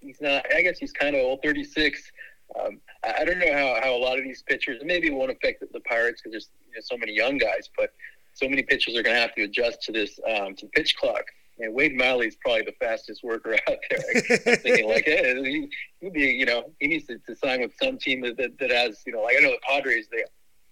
he's 0.00 0.18
not 0.22 0.46
I 0.54 0.62
guess 0.62 0.78
he's 0.78 0.92
kind 0.92 1.14
of 1.14 1.20
old, 1.22 1.40
thirty 1.42 1.62
six. 1.62 2.10
Um, 2.58 2.80
I, 3.04 3.16
I 3.20 3.24
don't 3.26 3.38
know 3.38 3.52
how, 3.52 3.78
how 3.82 3.94
a 3.94 3.98
lot 3.98 4.16
of 4.16 4.24
these 4.24 4.42
pitchers 4.42 4.80
maybe 4.82 5.08
it 5.08 5.14
won't 5.14 5.30
affect 5.30 5.60
the, 5.60 5.68
the 5.74 5.80
Pirates 5.80 6.22
because 6.22 6.32
there's 6.32 6.48
you 6.66 6.74
know, 6.74 6.80
so 6.82 6.96
many 6.96 7.12
young 7.12 7.36
guys, 7.36 7.68
but 7.76 7.90
so 8.32 8.48
many 8.48 8.62
pitchers 8.62 8.96
are 8.96 9.02
going 9.02 9.14
to 9.14 9.20
have 9.20 9.34
to 9.34 9.42
adjust 9.42 9.82
to 9.82 9.92
this 9.92 10.18
um, 10.26 10.54
to 10.56 10.66
pitch 10.68 10.96
clock 10.96 11.24
and 11.60 11.74
Wade 11.74 11.96
Miley 11.96 12.28
is 12.28 12.36
probably 12.36 12.62
the 12.62 12.74
fastest 12.80 13.22
worker 13.22 13.54
out 13.68 13.76
there. 13.90 13.98
I'm 14.46 14.56
thinking 14.56 14.88
like, 14.88 15.04
hey, 15.04 15.42
he, 15.42 15.68
he'd 16.00 16.12
be, 16.12 16.26
you 16.26 16.46
know, 16.46 16.70
he 16.78 16.86
needs 16.86 17.06
to, 17.06 17.18
to 17.18 17.34
sign 17.36 17.60
with 17.60 17.72
some 17.80 17.98
team 17.98 18.20
that, 18.22 18.36
that, 18.36 18.58
that 18.58 18.70
has, 18.70 19.02
you 19.06 19.12
know, 19.12 19.22
like 19.22 19.36
I 19.38 19.40
know 19.40 19.50
the 19.50 19.58
Padres, 19.68 20.06
the 20.10 20.24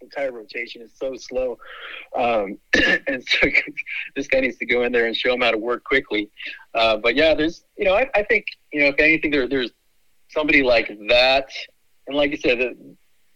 entire 0.07 0.33
rotation 0.33 0.83
is 0.83 0.91
so 0.95 1.15
slow, 1.17 1.59
um, 2.17 2.59
and 3.07 3.23
so 3.27 3.49
this 4.17 4.27
guy 4.29 4.41
needs 4.41 4.57
to 4.59 4.67
go 4.67 4.83
in 4.85 4.93
there 4.93 5.07
and 5.07 5.17
show 5.17 5.35
him 5.35 5.41
how 5.41 5.51
to 5.51 5.59
work 5.59 5.85
quickly. 5.85 6.31
Uh, 6.75 6.97
but 6.97 7.15
yeah, 7.17 7.35
there's, 7.35 7.65
you 7.77 7.85
know, 7.85 7.95
I, 7.95 8.09
I 8.15 8.23
think, 8.23 8.47
you 8.73 8.81
know, 8.81 8.87
if 8.87 8.99
anything, 8.99 9.31
there, 9.31 9.49
there's 9.49 9.71
somebody 10.29 10.63
like 10.63 10.89
that, 11.09 11.49
and 12.07 12.17
like 12.17 12.31
you 12.31 12.37
said, 12.37 12.59
the, 12.59 12.77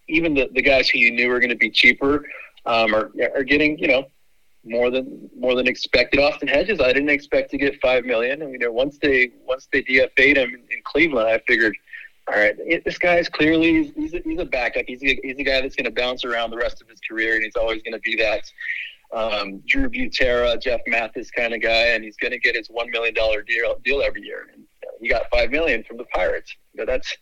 even 0.09 0.35
the, 0.35 0.48
the 0.54 0.62
guys 0.62 0.88
who 0.88 0.98
you 0.98 1.11
knew 1.12 1.28
were 1.28 1.40
going 1.40 1.50
to 1.50 1.56
be 1.56 1.70
cheaper 1.70 2.24
um, 2.66 2.94
are, 2.94 3.11
are 3.35 3.44
getting, 3.44 3.78
you 3.78 3.88
know, 3.88 4.06
more 4.64 4.90
than 4.90 5.30
more 5.38 5.54
than 5.54 5.66
expected. 5.66 6.20
Austin 6.20 6.48
Hedges, 6.48 6.80
I 6.80 6.92
didn't 6.92 7.11
expect 7.11 7.50
to 7.52 7.56
get 7.56 7.80
five 7.80 8.04
million. 8.04 8.42
And 8.42 8.52
you 8.52 8.59
know, 8.59 8.72
once 8.72 8.98
they 9.00 9.30
once 9.46 9.68
they 9.72 9.83
DFA'd 9.83 10.37
him 10.37 10.54
in 10.54 10.80
Cleveland, 10.85 11.28
I 11.28 11.40
figured, 11.46 11.74
all 12.31 12.38
right, 12.38 12.57
this 12.85 12.97
guy 12.97 13.16
is 13.16 13.29
clearly 13.29 13.93
he's 13.97 14.14
a, 14.14 14.21
he's 14.25 14.38
a 14.38 14.45
backup. 14.45 14.85
He's 14.87 15.03
a, 15.03 15.19
he's 15.23 15.38
a 15.38 15.43
guy 15.43 15.61
that's 15.61 15.75
going 15.75 15.87
to 15.87 15.90
bounce 15.90 16.25
around 16.25 16.51
the 16.51 16.57
rest 16.57 16.81
of 16.81 16.88
his 16.88 17.01
career, 17.01 17.35
and 17.35 17.43
he's 17.43 17.57
always 17.57 17.83
going 17.83 17.95
to 17.95 18.01
be 18.01 18.14
that 18.16 18.45
um, 19.12 19.62
Drew 19.66 19.88
Butera, 19.88 20.61
Jeff 20.61 20.81
Mathis 20.87 21.31
kind 21.31 21.53
of 21.55 21.61
guy, 21.61 21.88
and 21.88 22.05
he's 22.05 22.16
going 22.16 22.31
to 22.31 22.38
get 22.38 22.55
his 22.55 22.69
one 22.69 22.88
million 22.90 23.14
dollar 23.14 23.43
deal 23.43 23.77
deal 23.85 24.01
every 24.01 24.23
year. 24.23 24.49
And 24.53 24.62
he 25.01 25.09
got 25.09 25.25
five 25.33 25.51
million 25.51 25.83
from 25.83 25.97
the 25.97 26.05
Pirates. 26.05 26.55
Know, 26.75 26.87
that's 26.87 27.16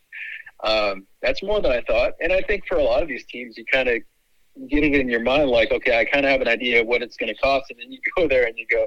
um, 0.63 1.07
that's 1.23 1.43
more 1.43 1.63
than 1.63 1.73
I 1.73 1.81
thought. 1.83 2.13
And 2.21 2.31
I 2.31 2.43
think 2.43 2.67
for 2.67 2.77
a 2.77 2.83
lot 2.83 3.03
of 3.03 3.09
these 3.09 3.25
teams, 3.27 3.57
you 3.57 3.65
kind 3.73 3.89
of 3.89 4.03
getting 4.69 4.93
it 4.93 5.01
in 5.01 5.09
your 5.09 5.23
mind 5.23 5.49
like, 5.49 5.71
okay, 5.71 5.99
I 5.99 6.05
kind 6.05 6.27
of 6.27 6.33
have 6.33 6.41
an 6.43 6.49
idea 6.49 6.83
of 6.83 6.87
what 6.87 7.01
it's 7.01 7.17
going 7.17 7.33
to 7.35 7.41
cost, 7.41 7.71
and 7.71 7.79
then 7.81 7.91
you 7.91 7.99
go 8.17 8.29
there 8.29 8.45
and 8.45 8.59
you 8.59 8.67
go, 8.71 8.87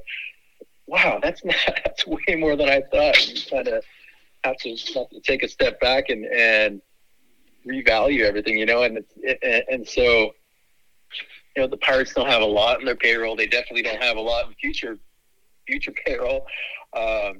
wow, 0.85 1.19
that's 1.21 1.43
not 1.45 1.55
that's 1.83 2.05
way 2.05 2.35
more 2.37 2.55
than 2.55 2.69
I 2.69 2.83
thought. 2.91 3.27
You 3.27 3.41
kind 3.49 3.67
of 3.67 3.83
have 4.43 4.57
to, 4.57 4.69
have 4.69 5.09
to 5.09 5.19
take 5.23 5.43
a 5.43 5.47
step 5.47 5.79
back 5.79 6.09
and 6.09 6.25
and 6.25 6.81
revalue 7.67 8.21
everything, 8.21 8.57
you 8.57 8.65
know, 8.65 8.83
and 8.83 9.03
and, 9.43 9.63
and 9.69 9.87
so. 9.87 10.33
You 11.53 11.63
know 11.63 11.67
the 11.67 11.75
Pirates 11.75 12.13
don't 12.13 12.29
have 12.29 12.41
a 12.41 12.45
lot 12.45 12.79
in 12.79 12.85
their 12.85 12.95
payroll. 12.95 13.35
They 13.35 13.45
definitely 13.45 13.81
don't 13.81 14.01
have 14.01 14.15
a 14.15 14.21
lot 14.21 14.47
in 14.47 14.53
future 14.53 14.97
future 15.67 15.91
payroll, 16.05 16.45
um, 16.95 17.39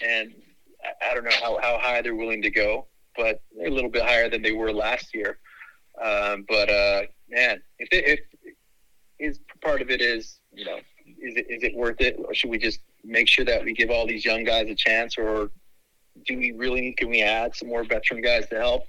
and 0.00 0.34
I 1.08 1.14
don't 1.14 1.24
know 1.24 1.30
how, 1.40 1.58
how 1.62 1.78
high 1.78 2.02
they're 2.02 2.14
willing 2.14 2.42
to 2.42 2.50
go, 2.50 2.86
but 3.16 3.40
a 3.64 3.70
little 3.70 3.90
bit 3.90 4.02
higher 4.02 4.28
than 4.28 4.42
they 4.42 4.52
were 4.52 4.72
last 4.72 5.14
year. 5.14 5.38
Um, 6.02 6.44
but 6.48 6.70
uh, 6.70 7.02
man, 7.28 7.62
if 7.78 7.88
it, 7.92 8.20
if 8.44 8.54
is 9.18 9.40
part 9.62 9.82
of 9.82 9.90
it 9.90 10.00
is 10.00 10.38
you 10.52 10.64
know 10.64 10.78
is 11.20 11.36
it 11.36 11.46
is 11.48 11.62
it 11.62 11.74
worth 11.74 12.00
it, 12.00 12.16
or 12.18 12.34
should 12.34 12.50
we 12.50 12.58
just 12.58 12.80
make 13.04 13.28
sure 13.28 13.44
that 13.44 13.64
we 13.64 13.72
give 13.72 13.90
all 13.90 14.06
these 14.06 14.24
young 14.24 14.44
guys 14.44 14.68
a 14.68 14.74
chance, 14.74 15.18
or 15.18 15.50
do 16.26 16.36
we 16.36 16.52
really 16.52 16.92
can 16.92 17.08
we 17.08 17.22
add 17.22 17.54
some 17.54 17.68
more 17.68 17.84
veteran 17.84 18.20
guys 18.20 18.48
to 18.48 18.56
help 18.56 18.82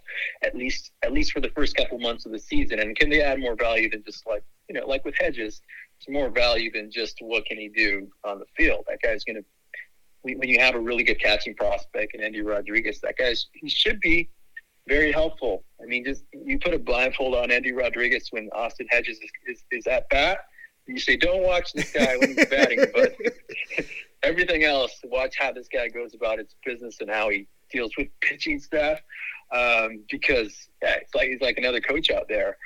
at 0.43 0.55
least 0.55 0.91
at 1.03 1.11
least 1.11 1.31
for 1.31 1.39
the 1.39 1.49
first 1.49 1.75
couple 1.75 1.99
months 1.99 2.25
of 2.25 2.31
the 2.31 2.39
season, 2.39 2.79
and 2.79 2.97
can 2.97 3.09
they 3.09 3.21
add 3.21 3.39
more 3.39 3.55
value 3.55 3.89
than 3.89 4.03
just 4.03 4.25
like 4.27 4.43
you 4.67 4.79
know 4.79 4.85
like 4.87 5.03
with 5.05 5.15
Hedges, 5.19 5.61
it's 5.97 6.09
more 6.09 6.29
value 6.29 6.71
than 6.71 6.91
just 6.91 7.17
what 7.21 7.45
can 7.45 7.57
he 7.57 7.69
do 7.69 8.07
on 8.23 8.39
the 8.39 8.45
field. 8.57 8.85
That 8.87 9.01
guy's 9.01 9.23
going 9.23 9.37
to 9.37 9.45
when 10.21 10.49
you 10.49 10.59
have 10.59 10.75
a 10.75 10.79
really 10.79 11.03
good 11.03 11.19
catching 11.19 11.55
prospect 11.55 12.13
in 12.13 12.21
Endy 12.21 12.41
Rodriguez, 12.41 12.99
that 13.01 13.17
guy's 13.17 13.47
he 13.53 13.69
should 13.69 13.99
be 14.01 14.29
very 14.87 15.11
helpful. 15.11 15.63
I 15.81 15.85
mean, 15.85 16.03
just 16.03 16.23
you 16.33 16.59
put 16.59 16.73
a 16.73 16.79
blindfold 16.79 17.35
on 17.35 17.51
Endy 17.51 17.71
Rodriguez 17.71 18.27
when 18.31 18.49
Austin 18.53 18.87
Hedges 18.89 19.19
is, 19.19 19.31
is, 19.47 19.63
is 19.71 19.87
at 19.87 20.09
bat. 20.09 20.39
You 20.89 20.99
say, 20.99 21.17
don't 21.17 21.43
watch 21.43 21.73
this 21.73 21.91
guy 21.91 22.17
when 22.17 22.35
he's 22.35 22.45
batting, 22.47 22.85
but 22.93 23.15
everything 24.23 24.63
else, 24.63 24.99
watch 25.03 25.35
how 25.37 25.51
this 25.51 25.67
guy 25.67 25.87
goes 25.87 26.15
about 26.15 26.39
his 26.39 26.55
business 26.65 26.97
and 26.99 27.09
how 27.09 27.29
he 27.29 27.47
deals 27.71 27.91
with 27.97 28.07
pitching 28.21 28.59
staff. 28.59 28.99
Um, 29.51 30.03
because 30.09 30.69
yeah, 30.81 30.95
it's 30.95 31.13
like 31.15 31.29
he's 31.29 31.41
like 31.41 31.57
another 31.57 31.81
coach 31.81 32.11
out 32.11 32.27
there, 32.27 32.57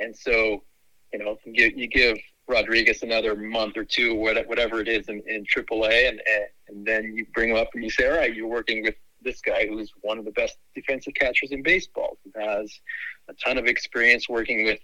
and 0.00 0.16
so 0.16 0.64
you 1.12 1.18
know 1.18 1.38
you 1.44 1.52
give, 1.52 1.78
you 1.78 1.86
give 1.86 2.18
Rodriguez 2.48 3.02
another 3.02 3.34
month 3.34 3.76
or 3.76 3.84
two, 3.84 4.14
whatever 4.14 4.80
it 4.80 4.88
is 4.88 5.08
in, 5.08 5.22
in 5.26 5.44
AAA, 5.44 6.08
and, 6.08 6.20
and 6.68 6.86
then 6.86 7.14
you 7.16 7.26
bring 7.34 7.50
him 7.50 7.56
up 7.56 7.70
and 7.74 7.82
you 7.82 7.90
say, 7.90 8.06
all 8.06 8.16
right, 8.16 8.34
you're 8.34 8.48
working 8.48 8.82
with 8.82 8.96
this 9.22 9.40
guy 9.40 9.66
who's 9.66 9.90
one 10.02 10.18
of 10.18 10.24
the 10.24 10.30
best 10.32 10.58
defensive 10.74 11.14
catchers 11.14 11.50
in 11.52 11.62
baseball, 11.62 12.18
who 12.24 12.38
has 12.38 12.80
a 13.28 13.34
ton 13.34 13.56
of 13.56 13.66
experience 13.66 14.28
working 14.28 14.64
with 14.64 14.78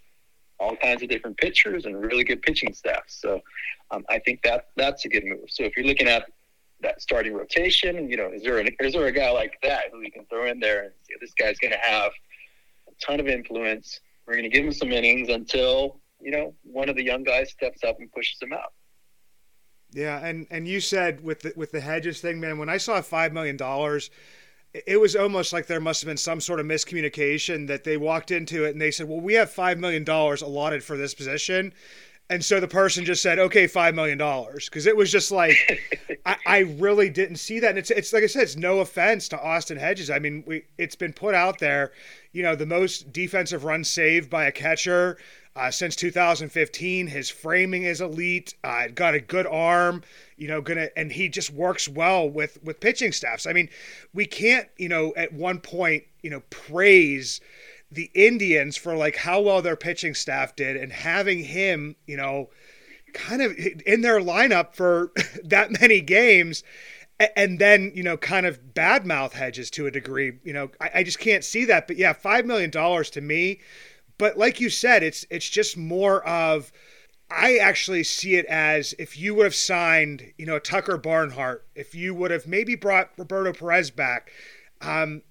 all 0.61 0.77
kinds 0.77 1.03
of 1.03 1.09
different 1.09 1.37
pitchers 1.39 1.87
and 1.87 2.01
really 2.01 2.23
good 2.23 2.43
pitching 2.43 2.73
staff. 2.73 3.03
So 3.07 3.41
um, 3.91 4.05
I 4.09 4.19
think 4.19 4.43
that 4.43 4.67
that's 4.77 5.05
a 5.07 5.09
good 5.09 5.25
move. 5.25 5.49
So 5.49 5.65
if 5.65 5.77
you're 5.77 5.87
looking 5.87 6.07
at 6.07 6.27
that 6.83 7.01
starting 7.03 7.35
rotation, 7.35 8.09
you 8.11 8.17
know, 8.17 8.31
is 8.31 8.43
there 8.43 8.59
an, 8.59 8.69
is 8.79 8.93
there 8.93 9.07
a 9.07 9.13
guy 9.13 9.31
like 9.31 9.59
that 9.63 9.85
who 9.91 10.01
you 10.01 10.13
can 10.13 10.25
throw 10.27 10.47
in 10.47 10.61
there 10.61 10.85
and 10.85 10.93
this 11.21 11.33
guy's 11.33 11.59
going 11.59 11.73
to 11.73 11.79
have 11.79 12.13
a 12.89 13.05
ton 13.05 13.19
of 13.19 13.27
influence? 13.27 14.01
We're 14.27 14.35
going 14.35 14.49
to 14.49 14.51
give 14.51 14.65
him 14.65 14.73
some 14.73 14.93
innings 14.93 15.29
until 15.29 16.01
you 16.21 16.31
know 16.31 16.55
one 16.63 16.89
of 16.89 16.97
the 16.97 17.03
young 17.03 17.25
guys 17.25 17.51
steps 17.51 17.83
up 17.83 17.99
and 17.99 18.13
pushes 18.13 18.37
him 18.41 18.53
out. 18.53 18.73
Yeah, 19.93 20.25
and 20.25 20.47
and 20.51 20.69
you 20.69 20.81
said 20.81 21.25
with 21.25 21.41
the, 21.41 21.53
with 21.57 21.73
the 21.73 21.81
hedges 21.81 22.21
thing, 22.21 22.39
man. 22.39 22.59
When 22.59 22.69
I 22.69 22.77
saw 22.77 23.01
five 23.01 23.33
million 23.33 23.57
dollars, 23.57 24.11
it 24.73 25.01
was 25.01 25.17
almost 25.17 25.53
like 25.53 25.67
there 25.67 25.81
must 25.81 26.03
have 26.03 26.07
been 26.07 26.17
some 26.17 26.41
sort 26.41 26.61
of 26.61 26.67
miscommunication 26.67 27.67
that 27.67 27.85
they 27.85 27.97
walked 27.97 28.31
into 28.31 28.65
it 28.65 28.71
and 28.71 28.81
they 28.81 28.91
said, 28.91 29.09
"Well, 29.09 29.21
we 29.21 29.35
have 29.35 29.51
five 29.51 29.79
million 29.79 30.05
dollars 30.05 30.43
allotted 30.43 30.85
for 30.85 30.97
this 30.97 31.15
position," 31.15 31.73
and 32.29 32.45
so 32.45 32.61
the 32.61 32.69
person 32.69 33.05
just 33.05 33.23
said, 33.23 33.41
"Okay, 33.41 33.67
five 33.67 33.95
million 33.95 34.17
dollars," 34.17 34.67
because 34.67 34.87
it 34.87 34.97
was 34.97 35.11
just 35.11 35.33
like 35.33 35.57
I, 36.27 36.37
I, 36.47 36.59
really 36.59 37.11
didn't 37.11 37.37
see 37.37 37.59
that. 37.59 37.71
And 37.71 37.79
it's 37.79 37.91
it's 37.91 38.13
like 38.13 38.23
I 38.23 38.27
said, 38.27 38.45
it's 38.45 38.57
no 38.57 38.79
offense 38.79 39.29
to 39.31 39.43
Austin 39.43 39.77
Hedges. 39.77 40.11
I 40.11 40.21
mean, 40.21 40.45
we 40.47 40.63
it's 40.79 40.95
been 40.95 41.13
put 41.13 41.35
out 41.35 41.59
there, 41.59 41.91
you 42.33 42.45
know, 42.45 42.55
the 42.55 42.67
most 42.67 43.13
defensive 43.13 43.65
run 43.65 43.83
saved 43.83 44.31
by 44.31 44.45
a 44.45 44.53
catcher 44.53 45.19
uh, 45.57 45.71
since 45.71 45.97
2015. 45.97 47.07
His 47.09 47.31
framing 47.31 47.83
is 47.83 48.01
elite. 48.01 48.55
Uh, 48.63 48.89
got 48.89 49.15
a 49.15 49.21
good 49.21 49.47
arm. 49.47 50.03
You 50.37 50.49
know, 50.49 50.61
gonna 50.61 50.89
and 50.97 51.13
he 51.13 51.29
just 51.29 51.51
works 51.51 51.89
well 51.89 52.29
with 52.29 52.63
with 52.63 52.81
pitching 52.81 53.13
staffs. 53.13 53.47
I 53.47 53.53
mean, 53.53 53.69
we 54.13 54.27
can't 54.27 54.69
you 54.79 54.89
know 54.89 55.13
at 55.17 55.33
one 55.33 55.61
point 55.61 56.05
you 56.23 56.31
know 56.31 56.43
praise 56.51 57.41
the 57.91 58.11
Indians 58.15 58.77
for 58.77 58.95
like 58.95 59.17
how 59.17 59.41
well 59.41 59.63
their 59.63 59.77
pitching 59.77 60.15
staff 60.15 60.55
did 60.55 60.77
and 60.77 60.93
having 60.93 61.45
him 61.45 61.97
you 62.07 62.17
know 62.17 62.51
kind 63.13 63.43
of 63.43 63.57
in 63.87 64.03
their 64.03 64.21
lineup 64.21 64.75
for 64.75 65.13
that 65.45 65.81
many 65.81 66.01
games 66.01 66.63
and 67.37 67.59
then 67.59 67.93
you 67.95 68.03
know 68.03 68.17
kind 68.17 68.47
of 68.47 68.61
badmouth 68.75 69.33
hedges 69.33 69.71
to 69.71 69.87
a 69.87 69.91
degree 69.91 70.39
you 70.45 70.53
know 70.53 70.71
I, 70.81 70.91
I, 70.97 71.03
just 71.03 71.19
can't 71.19 71.45
see 71.45 71.65
that 71.67 71.87
but 71.87 71.97
yeah 71.97 72.13
five 72.13 72.47
million 72.47 72.71
dollars 72.71 73.11
to 73.11 73.21
me 73.21 73.61
but 74.21 74.37
like 74.37 74.61
you 74.61 74.69
said, 74.69 75.03
it's 75.03 75.25
it's 75.31 75.49
just 75.49 75.79
more 75.79 76.23
of 76.29 76.71
I 77.31 77.57
actually 77.57 78.05
see 78.05 78.35
it 78.35 78.45
as 78.47 78.95
if 78.99 79.17
you 79.17 79.35
would 79.35 79.45
have 79.45 79.55
signed, 79.55 80.35
you 80.37 80.45
know, 80.45 80.59
Tucker 80.59 80.99
Barnhart, 80.99 81.67
if 81.75 81.95
you 81.95 82.15
would 82.15 82.31
have 82.31 82.47
maybe 82.47 82.75
brought 82.75 83.13
Roberto 83.17 83.55
Perez 83.55 83.91
back, 83.91 84.31
um, 84.83 85.23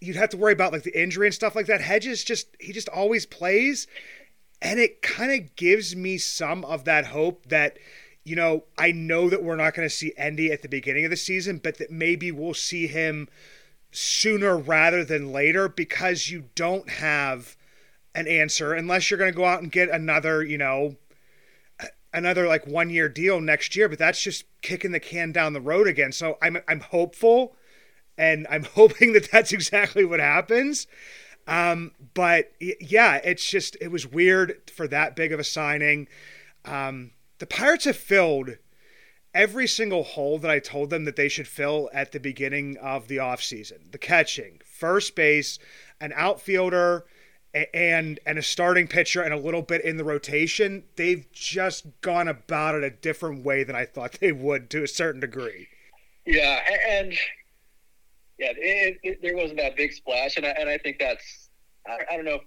you'd 0.00 0.14
have 0.14 0.28
to 0.28 0.36
worry 0.36 0.52
about 0.52 0.72
like 0.72 0.84
the 0.84 1.02
injury 1.02 1.26
and 1.26 1.34
stuff 1.34 1.56
like 1.56 1.66
that. 1.66 1.80
Hedges 1.80 2.22
just 2.22 2.56
he 2.60 2.72
just 2.72 2.88
always 2.90 3.26
plays, 3.26 3.88
and 4.62 4.78
it 4.78 5.02
kind 5.02 5.32
of 5.32 5.56
gives 5.56 5.96
me 5.96 6.16
some 6.16 6.64
of 6.66 6.84
that 6.84 7.06
hope 7.06 7.46
that 7.46 7.76
you 8.22 8.36
know 8.36 8.66
I 8.78 8.92
know 8.92 9.28
that 9.28 9.42
we're 9.42 9.56
not 9.56 9.74
going 9.74 9.88
to 9.88 9.94
see 9.94 10.12
Endy 10.16 10.52
at 10.52 10.62
the 10.62 10.68
beginning 10.68 11.06
of 11.06 11.10
the 11.10 11.16
season, 11.16 11.58
but 11.58 11.78
that 11.78 11.90
maybe 11.90 12.30
we'll 12.30 12.54
see 12.54 12.86
him 12.86 13.28
sooner 13.90 14.56
rather 14.56 15.04
than 15.04 15.32
later 15.32 15.68
because 15.68 16.30
you 16.30 16.44
don't 16.54 16.88
have 16.88 17.56
an 18.14 18.26
answer 18.26 18.72
unless 18.72 19.10
you're 19.10 19.18
going 19.18 19.32
to 19.32 19.36
go 19.36 19.44
out 19.44 19.62
and 19.62 19.70
get 19.70 19.88
another, 19.88 20.42
you 20.42 20.58
know, 20.58 20.96
another 22.12 22.46
like 22.46 22.66
one 22.66 22.90
year 22.90 23.08
deal 23.08 23.40
next 23.40 23.76
year. 23.76 23.88
But 23.88 23.98
that's 23.98 24.22
just 24.22 24.44
kicking 24.62 24.92
the 24.92 25.00
can 25.00 25.32
down 25.32 25.52
the 25.52 25.60
road 25.60 25.86
again. 25.86 26.12
So 26.12 26.38
I'm 26.42 26.58
I'm 26.68 26.80
hopeful, 26.80 27.56
and 28.18 28.46
I'm 28.50 28.64
hoping 28.74 29.12
that 29.12 29.30
that's 29.30 29.52
exactly 29.52 30.04
what 30.04 30.20
happens. 30.20 30.86
Um, 31.46 31.92
but 32.14 32.52
yeah, 32.60 33.16
it's 33.16 33.48
just 33.48 33.76
it 33.80 33.88
was 33.88 34.06
weird 34.06 34.70
for 34.74 34.86
that 34.88 35.16
big 35.16 35.32
of 35.32 35.40
a 35.40 35.44
signing. 35.44 36.08
Um, 36.64 37.12
the 37.38 37.46
Pirates 37.46 37.86
have 37.86 37.96
filled 37.96 38.50
every 39.32 39.66
single 39.66 40.02
hole 40.02 40.38
that 40.38 40.50
I 40.50 40.58
told 40.58 40.90
them 40.90 41.04
that 41.04 41.16
they 41.16 41.28
should 41.28 41.48
fill 41.48 41.88
at 41.92 42.12
the 42.12 42.20
beginning 42.20 42.76
of 42.78 43.08
the 43.08 43.16
offseason. 43.16 43.92
The 43.92 43.98
catching, 43.98 44.60
first 44.64 45.14
base, 45.14 45.58
an 46.00 46.12
outfielder, 46.14 47.06
and 47.74 48.20
and 48.26 48.38
a 48.38 48.42
starting 48.42 48.86
pitcher 48.86 49.22
and 49.22 49.34
a 49.34 49.36
little 49.36 49.62
bit 49.62 49.84
in 49.84 49.96
the 49.96 50.04
rotation, 50.04 50.84
they've 50.96 51.26
just 51.32 51.86
gone 52.00 52.28
about 52.28 52.74
it 52.74 52.84
a 52.84 52.90
different 52.90 53.44
way 53.44 53.64
than 53.64 53.74
I 53.74 53.84
thought 53.84 54.18
they 54.20 54.32
would 54.32 54.70
to 54.70 54.84
a 54.84 54.88
certain 54.88 55.20
degree. 55.20 55.68
Yeah, 56.26 56.60
and 56.88 57.12
yeah, 58.38 58.52
it, 58.56 58.98
it, 59.02 59.22
there 59.22 59.36
wasn't 59.36 59.58
that 59.58 59.76
big 59.76 59.92
splash, 59.92 60.36
and 60.36 60.46
I, 60.46 60.50
and 60.50 60.68
I 60.68 60.78
think 60.78 60.98
that's 61.00 61.50
I, 61.86 61.98
I 62.12 62.16
don't 62.16 62.24
know 62.24 62.36
if 62.36 62.42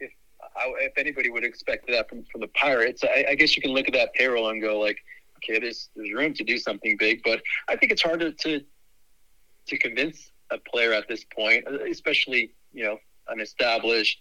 if, 0.00 0.10
if, 0.56 0.92
anybody 0.98 1.30
would 1.30 1.44
expect 1.44 1.86
that 1.88 2.08
from 2.08 2.24
from 2.30 2.42
the 2.42 2.48
Pirates. 2.48 3.02
I, 3.04 3.26
I, 3.30 3.34
guess 3.34 3.56
you 3.56 3.62
can 3.62 3.72
look 3.72 3.88
at 3.88 3.94
that 3.94 4.12
payroll 4.12 4.50
and 4.50 4.60
go 4.60 4.78
like, 4.78 4.98
okay, 5.38 5.58
there's 5.58 5.88
there's 5.96 6.12
room 6.12 6.34
to 6.34 6.44
do 6.44 6.58
something 6.58 6.96
big, 6.98 7.22
but 7.24 7.42
I 7.68 7.76
think 7.76 7.90
it's 7.90 8.02
harder 8.02 8.32
to 8.32 8.60
to 9.66 9.78
convince 9.78 10.30
a 10.50 10.58
player 10.58 10.92
at 10.92 11.08
this 11.08 11.24
point, 11.24 11.64
especially 11.88 12.52
you 12.72 12.84
know 12.84 12.98
an 13.28 13.40
established 13.40 14.18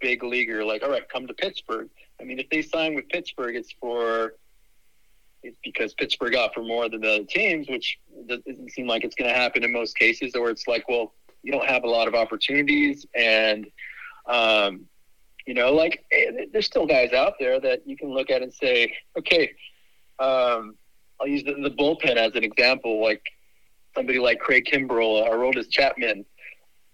big 0.00 0.22
leaguer 0.22 0.64
like, 0.64 0.82
all 0.82 0.90
right, 0.90 1.08
come 1.08 1.26
to 1.26 1.34
Pittsburgh. 1.34 1.88
I 2.20 2.24
mean, 2.24 2.38
if 2.38 2.48
they 2.50 2.62
sign 2.62 2.94
with 2.94 3.08
Pittsburgh, 3.08 3.56
it's 3.56 3.72
for 3.80 4.34
it's 5.42 5.56
because 5.62 5.94
Pittsburgh 5.94 6.34
offer 6.34 6.62
more 6.62 6.88
than 6.88 7.00
the 7.00 7.14
other 7.14 7.24
teams, 7.24 7.68
which 7.68 7.98
doesn't 8.26 8.72
seem 8.72 8.86
like 8.86 9.04
it's 9.04 9.14
going 9.14 9.30
to 9.30 9.36
happen 9.36 9.62
in 9.62 9.72
most 9.72 9.96
cases. 9.96 10.34
Or 10.34 10.50
it's 10.50 10.66
like, 10.66 10.88
well, 10.88 11.14
you 11.42 11.52
don't 11.52 11.66
have 11.68 11.84
a 11.84 11.88
lot 11.88 12.08
of 12.08 12.14
opportunities, 12.14 13.06
and 13.14 13.66
um, 14.26 14.86
you 15.46 15.54
know, 15.54 15.72
like 15.72 16.04
eh, 16.12 16.46
there's 16.52 16.66
still 16.66 16.86
guys 16.86 17.12
out 17.12 17.34
there 17.38 17.60
that 17.60 17.86
you 17.86 17.96
can 17.96 18.12
look 18.12 18.30
at 18.30 18.42
and 18.42 18.52
say, 18.52 18.92
okay, 19.16 19.52
um, 20.18 20.74
I'll 21.20 21.28
use 21.28 21.44
the, 21.44 21.54
the 21.54 21.70
bullpen 21.70 22.16
as 22.16 22.34
an 22.34 22.44
example, 22.44 23.02
like 23.02 23.22
somebody 23.94 24.18
like 24.18 24.40
Craig 24.40 24.66
Kimbrel 24.70 25.24
or 25.24 25.36
Aroldis 25.36 25.70
Chapman. 25.70 26.24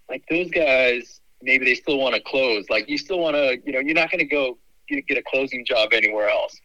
Like 0.09 0.23
those 0.31 0.51
guys, 0.51 1.21
maybe 1.45 1.65
they 1.65 1.75
still 1.75 1.99
want 1.99 2.15
to 2.15 2.21
close. 2.21 2.69
Like 2.69 2.89
you 2.89 2.99
still 2.99 3.21
want 3.21 3.37
to, 3.37 3.61
you 3.65 3.73
know, 3.73 3.81
you're 3.81 3.95
not 3.95 4.11
going 4.11 4.21
to 4.21 4.25
go 4.25 4.59
get 4.89 5.17
a 5.17 5.23
closing 5.23 5.65
job 5.65 5.93
anywhere 5.93 6.29
else. 6.29 6.59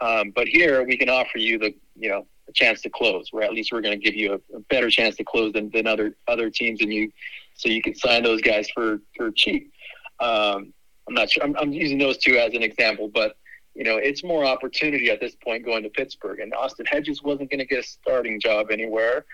Um, 0.00 0.30
but 0.30 0.48
here 0.48 0.84
we 0.86 0.96
can 0.96 1.08
offer 1.08 1.38
you 1.38 1.58
the, 1.58 1.74
you 1.94 2.08
know, 2.08 2.26
a 2.48 2.52
chance 2.52 2.80
to 2.82 2.90
close, 2.90 3.28
where 3.32 3.44
at 3.44 3.52
least 3.52 3.70
we're 3.72 3.82
going 3.82 3.98
to 3.98 4.04
give 4.04 4.14
you 4.14 4.32
a, 4.32 4.56
a, 4.56 4.60
better 4.70 4.90
chance 4.90 5.16
to 5.16 5.24
close 5.24 5.52
than, 5.52 5.70
than 5.70 5.86
other 5.86 6.16
other 6.26 6.50
teams, 6.50 6.80
and 6.80 6.92
you, 6.92 7.12
so 7.54 7.68
you 7.68 7.82
can 7.82 7.94
sign 7.94 8.22
those 8.22 8.40
guys 8.40 8.68
for 8.70 9.00
for 9.16 9.30
cheap. 9.30 9.72
Um, 10.18 10.72
I'm 11.06 11.14
not 11.14 11.30
sure. 11.30 11.44
I'm, 11.44 11.54
I'm 11.56 11.72
using 11.72 11.98
those 11.98 12.18
two 12.18 12.38
as 12.38 12.54
an 12.54 12.62
example, 12.62 13.08
but 13.12 13.36
you 13.74 13.84
know, 13.84 13.96
it's 13.96 14.24
more 14.24 14.44
opportunity 14.44 15.10
at 15.10 15.20
this 15.20 15.36
point 15.36 15.64
going 15.64 15.82
to 15.82 15.90
Pittsburgh. 15.90 16.40
And 16.40 16.52
Austin 16.54 16.86
Hedges 16.86 17.22
wasn't 17.22 17.50
going 17.50 17.60
to 17.60 17.66
get 17.66 17.78
a 17.78 17.82
starting 17.82 18.40
job 18.40 18.70
anywhere, 18.70 19.24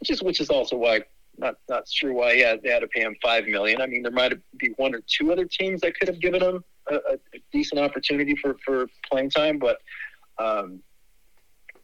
which 0.00 0.10
is 0.10 0.22
which 0.22 0.40
is 0.40 0.48
also 0.48 0.76
why 0.76 1.02
not 1.38 1.56
not 1.68 1.88
sure 1.88 2.12
why 2.12 2.34
they 2.34 2.70
had 2.70 2.80
to 2.80 2.88
pay 2.88 3.00
him 3.00 3.16
five 3.22 3.46
million. 3.46 3.80
I 3.80 3.86
mean, 3.86 4.02
there 4.02 4.12
might 4.12 4.32
be 4.58 4.72
one 4.76 4.94
or 4.94 5.00
two 5.06 5.32
other 5.32 5.44
teams 5.44 5.80
that 5.82 5.98
could 5.98 6.08
have 6.08 6.20
given 6.20 6.42
him 6.42 6.64
a, 6.90 6.94
a 6.96 7.18
decent 7.52 7.80
opportunity 7.80 8.34
for 8.36 8.56
for 8.64 8.86
playing 9.10 9.30
time, 9.30 9.58
but 9.58 9.78
um, 10.38 10.80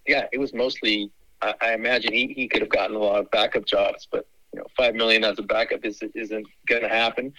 yeah, 0.06 0.26
it 0.32 0.38
was 0.38 0.52
mostly. 0.54 1.10
I, 1.42 1.54
I 1.62 1.72
imagine 1.72 2.12
he, 2.12 2.34
he 2.34 2.48
could 2.48 2.60
have 2.60 2.68
gotten 2.68 2.94
a 2.94 2.98
lot 2.98 3.18
of 3.18 3.30
backup 3.30 3.64
jobs, 3.64 4.06
but 4.10 4.26
you 4.52 4.58
know, 4.58 4.66
five 4.76 4.94
million 4.94 5.24
as 5.24 5.38
a 5.38 5.42
backup 5.42 5.84
is, 5.84 6.02
isn't 6.14 6.46
going 6.66 6.82
to 6.82 6.88
happen. 6.88 7.32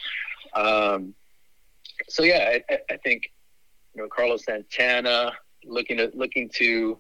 Um, 0.56 1.14
so 2.10 2.24
yeah, 2.24 2.58
I, 2.70 2.80
I 2.90 2.98
think 2.98 3.32
you 3.94 4.02
know 4.02 4.08
Carlos 4.08 4.46
Santana 4.46 5.34
looking 5.66 5.98
to 5.98 6.12
looking 6.16 6.50
to 6.56 6.98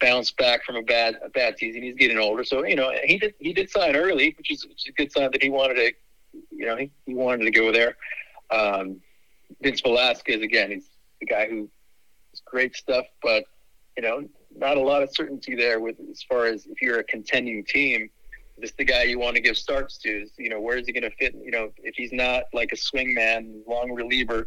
bounce 0.00 0.30
back 0.32 0.64
from 0.64 0.76
a 0.76 0.82
bad 0.82 1.18
a 1.24 1.28
bad 1.30 1.58
season. 1.58 1.82
He's 1.82 1.94
getting 1.94 2.18
older, 2.18 2.44
so 2.44 2.64
you 2.64 2.76
know 2.76 2.92
he 3.04 3.18
did 3.18 3.34
he 3.38 3.52
did 3.52 3.70
sign 3.70 3.96
early, 3.96 4.34
which 4.36 4.50
is, 4.50 4.66
which 4.66 4.86
is 4.86 4.88
a 4.88 4.92
good 4.92 5.12
sign 5.12 5.30
that 5.32 5.42
he 5.42 5.50
wanted 5.50 5.74
to, 5.74 5.92
you 6.50 6.66
know, 6.66 6.76
he, 6.76 6.90
he 7.06 7.14
wanted 7.14 7.44
to 7.44 7.50
go 7.50 7.72
there. 7.72 7.96
Um, 8.50 9.00
Vince 9.62 9.80
Velasquez 9.80 10.42
again, 10.42 10.70
he's 10.70 10.88
the 11.20 11.26
guy 11.26 11.48
who 11.48 11.68
is 12.32 12.42
great 12.44 12.76
stuff, 12.76 13.06
but 13.22 13.44
you 13.96 14.02
know, 14.02 14.28
not 14.56 14.76
a 14.76 14.80
lot 14.80 15.02
of 15.02 15.10
certainty 15.14 15.54
there 15.54 15.80
with 15.80 15.96
as 16.10 16.22
far 16.22 16.46
as 16.46 16.66
if 16.66 16.80
you're 16.82 16.98
a 16.98 17.04
contending 17.04 17.64
team. 17.64 18.10
Is 18.56 18.62
this 18.62 18.72
the 18.72 18.84
guy 18.84 19.02
you 19.04 19.18
want 19.18 19.34
to 19.34 19.42
give 19.42 19.56
starts 19.56 19.98
to? 19.98 20.26
You 20.38 20.48
know, 20.48 20.60
where 20.60 20.76
is 20.76 20.86
he 20.86 20.92
going 20.92 21.10
to 21.10 21.16
fit? 21.16 21.34
You 21.34 21.50
know, 21.50 21.70
if 21.82 21.94
he's 21.96 22.12
not 22.12 22.44
like 22.52 22.70
a 22.72 22.76
swingman, 22.76 23.62
long 23.66 23.90
reliever, 23.92 24.46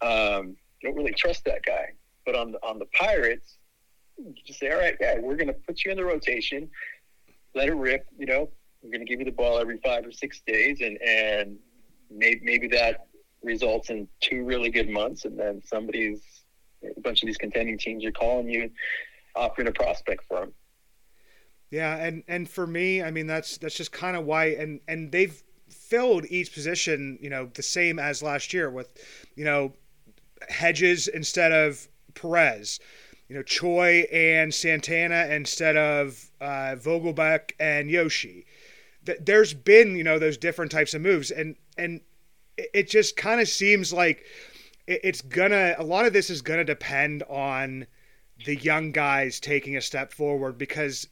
um, 0.00 0.56
don't 0.82 0.94
really 0.94 1.14
trust 1.14 1.44
that 1.44 1.64
guy. 1.64 1.92
But 2.24 2.36
on 2.36 2.52
the, 2.52 2.58
on 2.64 2.78
the 2.78 2.86
Pirates, 2.86 3.56
just 4.46 4.58
say, 4.58 4.70
all 4.70 4.78
right, 4.78 4.96
yeah, 5.00 5.18
we're 5.20 5.36
going 5.36 5.48
to 5.48 5.52
put 5.52 5.84
you 5.84 5.90
in 5.90 5.96
the 5.96 6.04
rotation, 6.04 6.68
let 7.54 7.68
it 7.68 7.74
rip. 7.74 8.06
You 8.18 8.26
know, 8.26 8.50
we're 8.82 8.90
going 8.90 9.04
to 9.04 9.06
give 9.06 9.20
you 9.20 9.24
the 9.24 9.32
ball 9.32 9.58
every 9.58 9.78
five 9.78 10.06
or 10.06 10.12
six 10.12 10.40
days, 10.46 10.80
and 10.80 10.98
and 11.02 11.56
maybe 12.10 12.40
maybe 12.42 12.68
that 12.68 13.06
results 13.42 13.90
in 13.90 14.08
two 14.20 14.44
really 14.44 14.70
good 14.70 14.88
months, 14.88 15.24
and 15.24 15.38
then 15.38 15.62
somebody's 15.64 16.42
a 16.96 17.00
bunch 17.00 17.22
of 17.22 17.26
these 17.26 17.36
contending 17.36 17.78
teams 17.78 18.04
are 18.04 18.12
calling 18.12 18.48
you, 18.48 18.70
offering 19.34 19.68
a 19.68 19.72
prospect 19.72 20.24
for 20.28 20.40
them. 20.40 20.52
Yeah, 21.70 21.96
and 21.96 22.22
and 22.28 22.48
for 22.48 22.66
me, 22.66 23.02
I 23.02 23.10
mean 23.10 23.26
that's 23.26 23.58
that's 23.58 23.76
just 23.76 23.92
kind 23.92 24.16
of 24.16 24.24
why, 24.24 24.46
and 24.46 24.80
and 24.88 25.12
they've 25.12 25.42
filled 25.68 26.26
each 26.28 26.52
position, 26.52 27.18
you 27.20 27.30
know, 27.30 27.50
the 27.54 27.62
same 27.62 27.98
as 27.98 28.22
last 28.22 28.52
year 28.52 28.70
with, 28.70 28.90
you 29.34 29.44
know, 29.44 29.72
Hedges 30.48 31.08
instead 31.08 31.52
of 31.52 31.88
Perez, 32.14 32.80
you 33.28 33.36
know, 33.36 33.42
Choi 33.42 34.06
and 34.10 34.52
Santana 34.52 35.26
instead 35.30 35.76
of 35.76 36.30
uh, 36.40 36.76
Vogelbach 36.76 37.52
and 37.60 37.90
Yoshi. 37.90 38.46
There's 39.20 39.54
been, 39.54 39.96
you 39.96 40.04
know, 40.04 40.18
those 40.18 40.36
different 40.36 40.70
types 40.70 40.94
of 40.94 41.00
moves, 41.02 41.30
and 41.30 41.56
and 41.76 42.00
it 42.56 42.88
just 42.90 43.16
kind 43.16 43.40
of 43.40 43.48
seems 43.48 43.92
like 43.92 44.24
it's 44.86 45.20
gonna. 45.22 45.74
A 45.78 45.84
lot 45.84 46.06
of 46.06 46.12
this 46.12 46.30
is 46.30 46.42
gonna 46.42 46.64
depend 46.64 47.22
on 47.24 47.86
the 48.44 48.56
young 48.56 48.92
guys 48.92 49.40
taking 49.40 49.76
a 49.76 49.80
step 49.80 50.12
forward 50.12 50.58
because, 50.58 51.06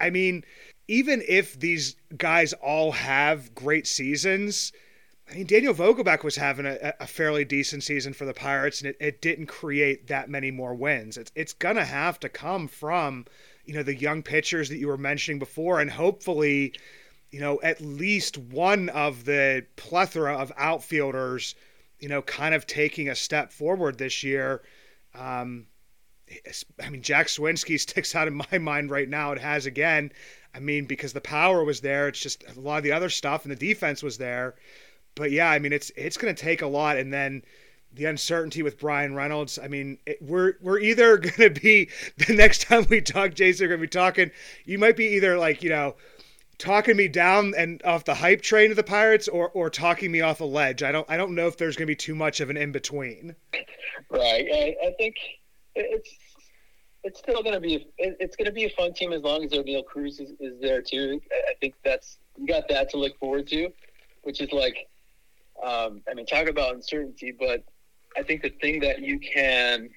I 0.00 0.10
mean, 0.10 0.44
even 0.88 1.22
if 1.28 1.58
these 1.58 1.96
guys 2.16 2.52
all 2.54 2.92
have 2.92 3.54
great 3.54 3.86
seasons 3.86 4.72
I 5.30 5.34
mean, 5.34 5.46
Daniel 5.46 5.74
Vogelbach 5.74 6.24
was 6.24 6.36
having 6.36 6.66
a, 6.66 6.94
a, 7.00 7.06
fairly 7.06 7.44
decent 7.44 7.84
season 7.84 8.12
for 8.12 8.24
the 8.24 8.34
Pirates, 8.34 8.80
and 8.80 8.90
it, 8.90 8.96
it 9.00 9.22
didn't 9.22 9.46
create 9.46 10.08
that 10.08 10.28
many 10.28 10.50
more 10.50 10.74
wins. 10.74 11.16
It's 11.16 11.32
it's 11.34 11.52
gonna 11.52 11.84
have 11.84 12.18
to 12.20 12.28
come 12.28 12.68
from, 12.68 13.26
you 13.64 13.74
know, 13.74 13.82
the 13.82 13.94
young 13.94 14.22
pitchers 14.22 14.68
that 14.68 14.78
you 14.78 14.88
were 14.88 14.98
mentioning 14.98 15.38
before, 15.38 15.80
and 15.80 15.90
hopefully, 15.90 16.74
you 17.30 17.40
know, 17.40 17.60
at 17.62 17.80
least 17.80 18.36
one 18.36 18.88
of 18.90 19.24
the 19.24 19.64
plethora 19.76 20.36
of 20.36 20.52
outfielders, 20.56 21.54
you 21.98 22.08
know, 22.08 22.22
kind 22.22 22.54
of 22.54 22.66
taking 22.66 23.08
a 23.08 23.14
step 23.14 23.52
forward 23.52 23.98
this 23.98 24.22
year. 24.22 24.62
Um, 25.14 25.66
I 26.82 26.90
mean, 26.90 27.02
Jack 27.02 27.28
Suwinski 27.28 27.78
sticks 27.80 28.14
out 28.14 28.28
in 28.28 28.34
my 28.34 28.58
mind 28.58 28.90
right 28.90 29.08
now. 29.08 29.32
It 29.32 29.38
has 29.38 29.66
again. 29.66 30.12
I 30.54 30.60
mean, 30.60 30.84
because 30.84 31.14
the 31.14 31.20
power 31.22 31.64
was 31.64 31.80
there. 31.80 32.08
It's 32.08 32.20
just 32.20 32.44
a 32.54 32.60
lot 32.60 32.78
of 32.78 32.84
the 32.84 32.92
other 32.92 33.08
stuff, 33.08 33.44
and 33.44 33.52
the 33.52 33.56
defense 33.56 34.02
was 34.02 34.18
there 34.18 34.56
but 35.14 35.30
yeah, 35.30 35.50
I 35.50 35.58
mean, 35.58 35.72
it's 35.72 35.90
it's 35.96 36.16
going 36.16 36.34
to 36.34 36.40
take 36.42 36.62
a 36.62 36.66
lot, 36.66 36.96
and 36.96 37.12
then 37.12 37.42
the 37.94 38.06
uncertainty 38.06 38.62
with 38.62 38.78
Bryan 38.78 39.14
Reynolds. 39.14 39.58
I 39.62 39.68
mean, 39.68 39.98
it, 40.06 40.18
we're 40.22 40.54
we're 40.60 40.78
either 40.78 41.16
going 41.18 41.54
to 41.54 41.60
be 41.60 41.90
the 42.26 42.34
next 42.34 42.62
time 42.62 42.86
we 42.88 43.00
talk, 43.00 43.34
Jason, 43.34 43.64
we're 43.64 43.68
going 43.68 43.80
to 43.80 43.86
be 43.86 43.90
talking. 43.90 44.30
You 44.64 44.78
might 44.78 44.96
be 44.96 45.06
either 45.16 45.38
like 45.38 45.62
you 45.62 45.70
know 45.70 45.96
talking 46.58 46.96
me 46.96 47.08
down 47.08 47.54
and 47.56 47.82
off 47.84 48.04
the 48.04 48.14
hype 48.14 48.40
train 48.40 48.70
of 48.70 48.76
the 48.76 48.82
Pirates, 48.82 49.28
or 49.28 49.50
or 49.50 49.70
talking 49.70 50.10
me 50.10 50.20
off 50.20 50.40
a 50.40 50.44
ledge. 50.44 50.82
I 50.82 50.92
don't 50.92 51.08
I 51.10 51.16
don't 51.16 51.34
know 51.34 51.46
if 51.46 51.56
there's 51.56 51.76
going 51.76 51.86
to 51.86 51.90
be 51.90 51.96
too 51.96 52.14
much 52.14 52.40
of 52.40 52.50
an 52.50 52.56
in 52.56 52.72
between. 52.72 53.34
Right. 54.10 54.46
I, 54.52 54.76
I 54.86 54.94
think 54.98 55.16
it's 55.74 56.10
it's 57.04 57.18
still 57.18 57.42
going 57.42 57.54
to 57.54 57.60
be 57.60 57.88
it's 57.98 58.36
going 58.36 58.46
to 58.46 58.52
be 58.52 58.64
a 58.64 58.70
fun 58.70 58.94
team 58.94 59.12
as 59.12 59.22
long 59.22 59.44
as 59.44 59.50
Oneil 59.50 59.84
Cruz 59.84 60.20
is, 60.20 60.32
is 60.38 60.60
there 60.60 60.80
too. 60.80 61.20
I 61.32 61.54
think 61.60 61.74
that's 61.84 62.18
you 62.36 62.46
got 62.46 62.68
that 62.68 62.90
to 62.90 62.96
look 62.96 63.18
forward 63.18 63.46
to, 63.48 63.68
which 64.22 64.40
is 64.40 64.52
like 64.52 64.88
um, 65.62 66.02
I 66.10 66.14
mean, 66.14 66.26
talk 66.26 66.48
about 66.48 66.74
uncertainty, 66.74 67.32
but 67.38 67.64
I 68.16 68.22
think 68.22 68.42
the 68.42 68.50
thing 68.50 68.80
that 68.80 69.00
you 69.00 69.18
can 69.18 69.90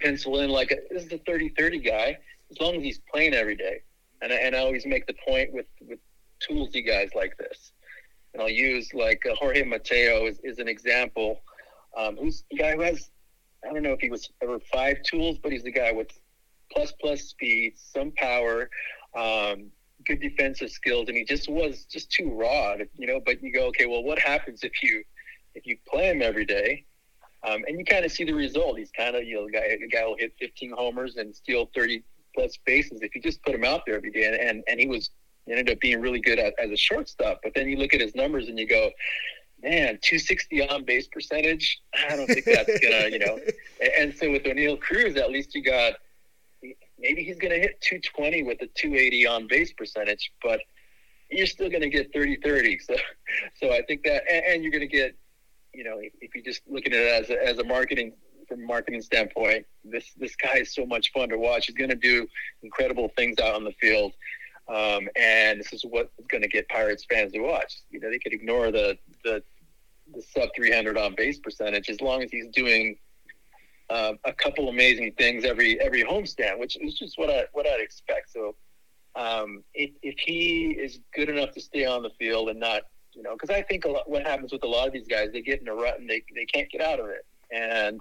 pencil 0.00 0.40
in, 0.40 0.50
like, 0.50 0.68
this 0.90 1.04
is 1.04 1.12
a 1.12 1.18
30 1.18 1.50
30 1.50 1.78
guy, 1.80 2.18
as 2.50 2.60
long 2.60 2.76
as 2.76 2.82
he's 2.82 3.00
playing 3.12 3.34
every 3.34 3.56
day. 3.56 3.82
And 4.20 4.32
I, 4.32 4.36
and 4.36 4.54
I 4.54 4.60
always 4.60 4.86
make 4.86 5.06
the 5.06 5.14
point 5.26 5.52
with, 5.52 5.66
with 5.86 5.98
toolsy 6.40 6.86
guys 6.86 7.10
like 7.14 7.36
this. 7.36 7.72
And 8.32 8.42
I'll 8.42 8.48
use, 8.48 8.94
like, 8.94 9.22
uh, 9.30 9.34
Jorge 9.34 9.64
Mateo 9.64 10.26
is, 10.26 10.38
is 10.42 10.58
an 10.58 10.68
example. 10.68 11.40
Um, 11.96 12.16
who's 12.16 12.44
a 12.52 12.56
guy 12.56 12.72
who 12.72 12.80
has, 12.80 13.10
I 13.68 13.72
don't 13.72 13.82
know 13.82 13.92
if 13.92 14.00
he 14.00 14.10
was 14.10 14.30
ever 14.42 14.58
five 14.72 15.02
tools, 15.02 15.38
but 15.42 15.52
he's 15.52 15.64
the 15.64 15.72
guy 15.72 15.92
with 15.92 16.08
plus 16.72 16.92
plus 17.00 17.22
speed, 17.22 17.74
some 17.76 18.12
power, 18.12 18.70
um, 19.14 19.70
good 20.04 20.20
defensive 20.20 20.70
skills, 20.70 21.08
and 21.08 21.16
he 21.16 21.24
just 21.24 21.48
was 21.48 21.84
just 21.84 22.10
too 22.10 22.30
raw, 22.32 22.74
you 22.96 23.06
know. 23.06 23.20
But 23.24 23.42
you 23.42 23.52
go, 23.52 23.66
okay, 23.66 23.86
well, 23.86 24.02
what 24.02 24.18
happens 24.18 24.62
if 24.62 24.82
you 24.82 25.02
if 25.54 25.66
you 25.66 25.76
play 25.88 26.10
him 26.10 26.22
every 26.22 26.44
day? 26.44 26.84
Um, 27.44 27.64
and 27.66 27.78
you 27.78 27.84
kind 27.84 28.04
of 28.04 28.12
see 28.12 28.24
the 28.24 28.34
result. 28.34 28.78
He's 28.78 28.92
kind 28.92 29.16
of 29.16 29.24
you 29.24 29.34
know, 29.34 29.46
a 29.46 29.50
guy, 29.50 29.76
a 29.84 29.88
guy 29.88 30.04
will 30.04 30.16
hit 30.16 30.32
15 30.38 30.72
homers 30.76 31.16
and 31.16 31.34
steal 31.34 31.68
30 31.74 32.04
plus 32.34 32.56
bases 32.64 33.02
if 33.02 33.14
you 33.14 33.20
just 33.20 33.42
put 33.42 33.54
him 33.54 33.64
out 33.64 33.82
there 33.84 33.96
every 33.96 34.10
day. 34.10 34.24
And 34.24 34.36
and, 34.36 34.64
and 34.68 34.80
he 34.80 34.86
was 34.86 35.10
ended 35.48 35.70
up 35.70 35.80
being 35.80 36.00
really 36.00 36.20
good 36.20 36.38
at, 36.38 36.54
as 36.58 36.70
a 36.70 36.76
shortstop. 36.76 37.40
But 37.42 37.54
then 37.54 37.68
you 37.68 37.76
look 37.76 37.94
at 37.94 38.00
his 38.00 38.14
numbers 38.14 38.48
and 38.48 38.58
you 38.58 38.66
go, 38.66 38.90
man, 39.62 39.98
260 40.02 40.68
on 40.68 40.84
base 40.84 41.08
percentage. 41.08 41.80
I 42.08 42.16
don't 42.16 42.26
think 42.26 42.44
that's 42.44 42.78
gonna, 42.80 43.08
you 43.08 43.18
know. 43.18 43.38
And 43.98 44.14
so 44.14 44.30
with 44.30 44.44
Oneil 44.44 44.78
Cruz, 44.80 45.16
at 45.16 45.32
least 45.32 45.56
you 45.56 45.62
got 45.62 45.94
maybe 47.02 47.22
he's 47.22 47.36
going 47.36 47.52
to 47.52 47.60
hit 47.60 47.80
220 47.80 48.44
with 48.44 48.62
a 48.62 48.66
280 48.74 49.26
on 49.26 49.46
base 49.48 49.72
percentage, 49.72 50.32
but 50.42 50.60
you're 51.30 51.46
still 51.46 51.68
going 51.68 51.82
to 51.82 51.90
get 51.90 52.12
30 52.12 52.36
30. 52.36 52.78
So, 52.78 52.94
so 53.60 53.72
I 53.72 53.82
think 53.82 54.04
that, 54.04 54.22
and, 54.30 54.44
and 54.46 54.62
you're 54.62 54.72
going 54.72 54.88
to 54.88 54.96
get, 54.96 55.14
you 55.74 55.84
know, 55.84 55.98
if, 55.98 56.12
if 56.20 56.34
you're 56.34 56.44
just 56.44 56.62
looking 56.68 56.92
at 56.92 57.00
it 57.00 57.22
as 57.24 57.30
a, 57.30 57.46
as 57.46 57.58
a 57.58 57.64
marketing 57.64 58.12
from 58.52 58.62
a 58.62 58.66
marketing 58.66 59.00
standpoint. 59.00 59.64
This 59.84 60.12
this 60.16 60.36
guy 60.36 60.58
is 60.58 60.74
so 60.74 60.84
much 60.84 61.12
fun 61.12 61.28
to 61.30 61.38
watch. 61.38 61.66
He's 61.66 61.76
going 61.76 61.90
to 61.90 61.96
do 61.96 62.26
incredible 62.62 63.10
things 63.16 63.38
out 63.40 63.54
on 63.54 63.64
the 63.64 63.72
field, 63.80 64.12
um, 64.68 65.08
and 65.16 65.58
this 65.58 65.72
is 65.72 65.84
what 65.88 66.10
is 66.18 66.26
going 66.26 66.42
to 66.42 66.48
get 66.48 66.68
Pirates 66.68 67.04
fans 67.08 67.32
to 67.32 67.40
watch. 67.40 67.80
You 67.90 68.00
know, 68.00 68.10
they 68.10 68.18
could 68.18 68.32
ignore 68.32 68.70
the 68.70 68.98
the, 69.24 69.42
the 70.14 70.22
sub 70.34 70.50
300 70.54 70.98
on 70.98 71.14
base 71.14 71.38
percentage 71.38 71.88
as 71.88 72.00
long 72.00 72.22
as 72.22 72.30
he's 72.30 72.48
doing 72.48 72.96
uh, 73.90 74.12
a 74.24 74.32
couple 74.32 74.68
amazing 74.68 75.12
things 75.18 75.44
every 75.44 75.80
every 75.80 76.04
homestand, 76.04 76.58
which 76.58 76.76
is 76.76 76.98
just 76.98 77.18
what 77.18 77.30
I 77.30 77.44
what 77.52 77.66
I'd 77.66 77.80
expect. 77.80 78.32
So 78.32 78.54
um, 79.14 79.62
if, 79.74 79.90
if 80.02 80.18
he 80.18 80.70
is 80.70 81.00
good 81.14 81.28
enough 81.28 81.52
to 81.52 81.60
stay 81.60 81.84
on 81.84 82.02
the 82.02 82.10
field 82.18 82.48
and 82.48 82.58
not, 82.58 82.82
you 83.12 83.22
know, 83.22 83.34
because 83.34 83.50
I 83.50 83.62
think 83.62 83.84
a 83.84 83.88
lot, 83.88 84.08
what 84.08 84.26
happens 84.26 84.52
with 84.52 84.64
a 84.64 84.66
lot 84.66 84.86
of 84.86 84.92
these 84.92 85.06
guys, 85.06 85.28
they 85.32 85.42
get 85.42 85.60
in 85.60 85.68
a 85.68 85.74
rut 85.74 86.00
and 86.00 86.08
they, 86.08 86.22
they 86.34 86.46
can't 86.46 86.70
get 86.70 86.80
out 86.80 86.98
of 86.98 87.06
it. 87.06 87.26
And, 87.50 88.00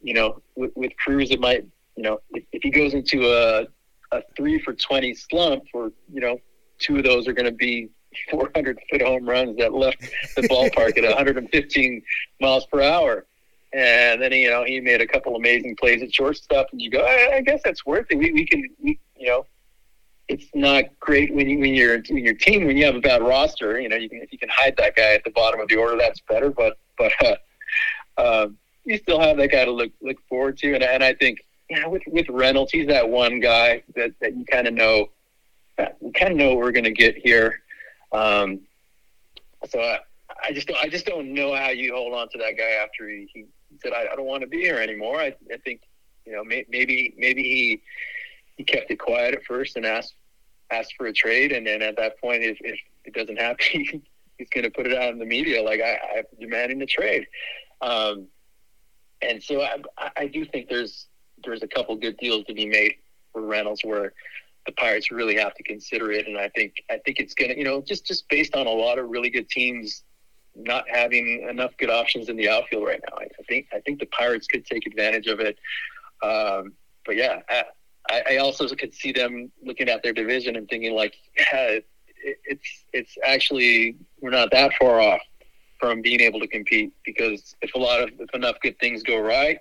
you 0.00 0.14
know, 0.14 0.40
with, 0.54 0.70
with 0.76 0.92
Cruz, 0.96 1.30
it 1.32 1.40
might, 1.40 1.66
you 1.96 2.02
know, 2.02 2.20
if, 2.30 2.44
if 2.52 2.62
he 2.62 2.70
goes 2.70 2.94
into 2.94 3.26
a, 3.26 3.66
a 4.12 4.22
three 4.36 4.60
for 4.60 4.72
20 4.72 5.14
slump 5.14 5.64
or 5.74 5.90
you 6.12 6.20
know, 6.20 6.38
two 6.78 6.98
of 6.98 7.04
those 7.04 7.26
are 7.26 7.32
going 7.32 7.46
to 7.46 7.56
be 7.56 7.88
400 8.30 8.78
foot 8.88 9.02
home 9.02 9.28
runs 9.28 9.56
that 9.58 9.72
left 9.72 10.00
the 10.36 10.42
ballpark 10.42 10.96
at 10.96 11.04
115 11.04 12.02
miles 12.40 12.66
per 12.66 12.82
hour. 12.82 13.26
And 13.76 14.22
then, 14.22 14.32
you 14.32 14.48
know, 14.48 14.64
he 14.64 14.80
made 14.80 15.02
a 15.02 15.06
couple 15.06 15.36
amazing 15.36 15.76
plays 15.76 16.02
at 16.02 16.14
shortstop 16.14 16.68
and 16.72 16.80
you 16.80 16.88
go, 16.88 17.04
I, 17.04 17.36
I 17.36 17.40
guess 17.42 17.60
that's 17.62 17.84
worth 17.84 18.06
it. 18.08 18.16
We, 18.16 18.32
we 18.32 18.46
can, 18.46 18.64
we, 18.82 18.98
you 19.18 19.26
know, 19.28 19.46
it's 20.28 20.46
not 20.54 20.84
great 20.98 21.34
when 21.34 21.46
you 21.46 21.58
when 21.58 21.74
you're 21.74 22.02
when 22.08 22.24
your 22.24 22.34
team 22.34 22.66
when 22.66 22.78
you 22.78 22.86
have 22.86 22.94
a 22.96 23.00
bad 23.00 23.22
roster. 23.22 23.78
You 23.78 23.90
know, 23.90 23.96
you 23.96 24.08
can 24.08 24.22
if 24.22 24.32
you 24.32 24.38
can 24.38 24.48
hide 24.48 24.76
that 24.78 24.96
guy 24.96 25.12
at 25.12 25.24
the 25.24 25.30
bottom 25.30 25.60
of 25.60 25.68
the 25.68 25.76
order, 25.76 25.98
that's 25.98 26.20
better. 26.20 26.50
But 26.50 26.78
but 26.96 27.12
uh, 27.22 27.36
uh, 28.16 28.48
you 28.84 28.96
still 28.96 29.20
have 29.20 29.36
that 29.36 29.48
guy 29.48 29.66
to 29.66 29.70
look 29.70 29.92
look 30.00 30.16
forward 30.26 30.56
to. 30.58 30.74
And 30.74 30.82
and 30.82 31.04
I 31.04 31.12
think 31.12 31.40
you 31.68 31.78
know 31.78 31.90
with 31.90 32.02
with 32.06 32.30
Reynolds, 32.30 32.72
he's 32.72 32.88
that 32.88 33.06
one 33.06 33.40
guy 33.40 33.82
that 33.94 34.14
that 34.20 34.34
you 34.34 34.46
kind 34.46 34.66
of 34.66 34.72
know. 34.72 35.10
You 36.00 36.10
kind 36.12 36.32
of 36.32 36.38
know 36.38 36.48
what 36.48 36.58
we're 36.58 36.72
going 36.72 36.84
to 36.84 36.90
get 36.92 37.18
here. 37.18 37.60
Um, 38.10 38.60
so 39.68 39.78
I, 39.78 39.98
I 40.42 40.52
just 40.52 40.66
don't, 40.66 40.78
I 40.82 40.88
just 40.88 41.04
don't 41.04 41.34
know 41.34 41.54
how 41.54 41.68
you 41.68 41.94
hold 41.94 42.14
on 42.14 42.30
to 42.30 42.38
that 42.38 42.56
guy 42.56 42.82
after 42.82 43.06
he, 43.10 43.28
he 43.34 43.44
said 43.82 43.92
I, 43.92 44.12
I 44.12 44.16
don't 44.16 44.26
want 44.26 44.42
to 44.42 44.46
be 44.46 44.60
here 44.60 44.78
anymore. 44.78 45.20
I, 45.20 45.34
I 45.52 45.56
think 45.64 45.82
you 46.24 46.32
know 46.32 46.44
may, 46.44 46.64
maybe 46.68 47.14
maybe 47.16 47.42
he 47.42 47.82
he 48.56 48.64
kept 48.64 48.90
it 48.90 48.98
quiet 48.98 49.34
at 49.34 49.44
first 49.44 49.76
and 49.76 49.86
asked 49.86 50.14
asked 50.70 50.94
for 50.96 51.06
a 51.06 51.12
trade, 51.12 51.52
and 51.52 51.66
then 51.66 51.82
at 51.82 51.96
that 51.96 52.20
point, 52.20 52.42
if, 52.42 52.58
if 52.60 52.78
it 53.04 53.14
doesn't 53.14 53.38
happen, 53.38 53.56
he's 54.38 54.48
going 54.50 54.64
to 54.64 54.70
put 54.70 54.86
it 54.86 54.96
out 54.96 55.12
in 55.12 55.18
the 55.18 55.26
media 55.26 55.62
like 55.62 55.80
I, 55.80 55.98
I'm 56.18 56.24
demanding 56.40 56.78
the 56.78 56.86
trade. 56.86 57.26
Um, 57.80 58.26
and 59.22 59.42
so 59.42 59.62
I, 59.62 59.76
I 60.16 60.26
do 60.26 60.44
think 60.44 60.68
there's 60.68 61.06
there's 61.44 61.62
a 61.62 61.68
couple 61.68 61.94
good 61.96 62.16
deals 62.16 62.44
to 62.46 62.54
be 62.54 62.66
made 62.66 62.94
for 63.32 63.42
Reynolds 63.42 63.82
where 63.84 64.12
the 64.66 64.72
Pirates 64.72 65.10
really 65.10 65.36
have 65.36 65.54
to 65.54 65.62
consider 65.62 66.10
it, 66.10 66.26
and 66.26 66.36
I 66.36 66.48
think 66.50 66.74
I 66.90 66.98
think 67.04 67.20
it's 67.20 67.34
going 67.34 67.50
to 67.52 67.58
you 67.58 67.64
know 67.64 67.80
just 67.80 68.06
just 68.06 68.28
based 68.28 68.54
on 68.54 68.66
a 68.66 68.70
lot 68.70 68.98
of 68.98 69.08
really 69.08 69.30
good 69.30 69.48
teams 69.48 70.02
not 70.56 70.84
having 70.88 71.46
enough 71.48 71.76
good 71.78 71.90
options 71.90 72.28
in 72.28 72.36
the 72.36 72.48
outfield 72.48 72.84
right 72.84 73.00
now. 73.10 73.18
I, 73.18 73.28
think 73.48 73.66
I 73.72 73.80
think 73.80 74.00
the 74.00 74.06
Pirates 74.06 74.46
could 74.46 74.64
take 74.64 74.86
advantage 74.86 75.26
of 75.26 75.40
it. 75.40 75.58
Um, 76.22 76.72
but 77.04 77.16
yeah, 77.16 77.40
I, 78.10 78.22
I 78.30 78.36
also 78.38 78.66
could 78.74 78.94
see 78.94 79.12
them 79.12 79.50
looking 79.62 79.88
at 79.88 80.02
their 80.02 80.12
division 80.12 80.56
and 80.56 80.68
thinking 80.68 80.94
like, 80.94 81.14
yeah, 81.36 81.78
it, 81.78 81.86
it's 82.44 82.84
it's 82.92 83.16
actually 83.24 83.96
we're 84.20 84.30
not 84.30 84.50
that 84.50 84.72
far 84.78 85.00
off 85.00 85.20
from 85.78 86.00
being 86.00 86.20
able 86.20 86.40
to 86.40 86.48
compete 86.48 86.92
because 87.04 87.54
if 87.60 87.74
a 87.74 87.78
lot 87.78 88.02
of 88.02 88.10
if 88.18 88.34
enough 88.34 88.56
good 88.62 88.78
things 88.78 89.02
go 89.02 89.20
right, 89.20 89.58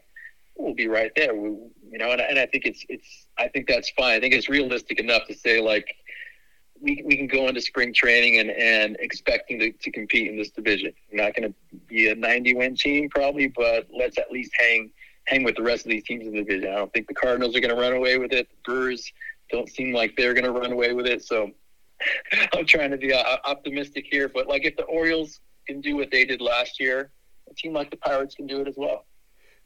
we'll 0.56 0.74
be 0.74 0.88
right 0.88 1.12
there. 1.16 1.36
We, 1.36 1.50
you 1.50 1.98
know, 1.98 2.12
and, 2.12 2.22
and 2.22 2.40
I 2.40 2.46
think 2.46 2.66
it's 2.66 2.86
it's 2.90 3.28
I 3.38 3.48
think 3.50 3.68
that's 3.68 3.90
fine. 3.92 4.14
I 4.16 4.20
think 4.20 4.34
it's 4.34 4.50
realistic 4.50 5.00
enough 5.00 5.28
to 5.28 5.36
say 5.36 5.60
like 5.60 5.96
we, 6.82 7.02
we 7.06 7.18
can 7.18 7.28
go 7.28 7.48
into 7.48 7.62
spring 7.62 7.94
training 7.94 8.40
and, 8.40 8.50
and 8.52 8.98
expecting 9.00 9.60
to, 9.60 9.72
to 9.72 9.92
compete 9.92 10.30
in 10.30 10.38
this 10.38 10.52
division. 10.52 10.94
We're 11.12 11.24
not 11.24 11.36
going 11.36 11.50
to 11.52 11.78
be 11.88 12.10
a 12.10 12.16
90 12.16 12.56
win 12.56 12.76
team 12.76 13.10
probably, 13.10 13.48
but 13.48 13.88
let's 13.96 14.18
at 14.18 14.32
least 14.32 14.52
hang 14.58 14.92
hang 15.28 15.44
with 15.44 15.56
the 15.56 15.64
rest 15.64 15.86
of 15.86 15.90
these 15.90 16.04
teams 16.04 16.28
in 16.28 16.34
the 16.34 16.44
division. 16.44 16.70
I 16.70 16.76
don't 16.76 16.94
think 16.94 17.08
the 17.08 17.16
Cardinals 17.16 17.56
are 17.56 17.60
going 17.60 17.76
to 17.76 17.82
run 17.82 17.94
away 17.94 18.20
with 18.20 18.32
it. 18.32 18.48
The 18.48 18.72
Brewers 18.72 19.12
don't 19.52 19.68
seem 19.68 19.92
like 19.92 20.16
they're 20.16 20.36
going 20.36 20.46
to 20.46 20.52
run 20.52 20.72
away 20.72 20.94
with 20.94 21.08
it. 21.08 21.24
So 21.24 21.50
I'm 22.54 22.66
trying 22.66 22.92
to 22.92 22.98
be 22.98 23.12
uh, 23.12 23.38
optimistic 23.44 24.06
here. 24.10 24.30
But 24.30 24.48
like 24.48 24.66
if 24.66 24.76
the 24.78 24.84
Orioles 24.84 25.40
can 25.66 25.82
do 25.82 25.96
what 25.96 26.12
they 26.12 26.26
did 26.26 26.42
last 26.42 26.80
year, 26.80 27.10
a 27.50 27.54
team 27.56 27.74
like 27.74 27.90
the 27.90 27.98
Pirates 27.98 28.36
can 28.36 28.46
do 28.46 28.62
it 28.62 28.68
as 28.68 28.76
well. 28.78 29.06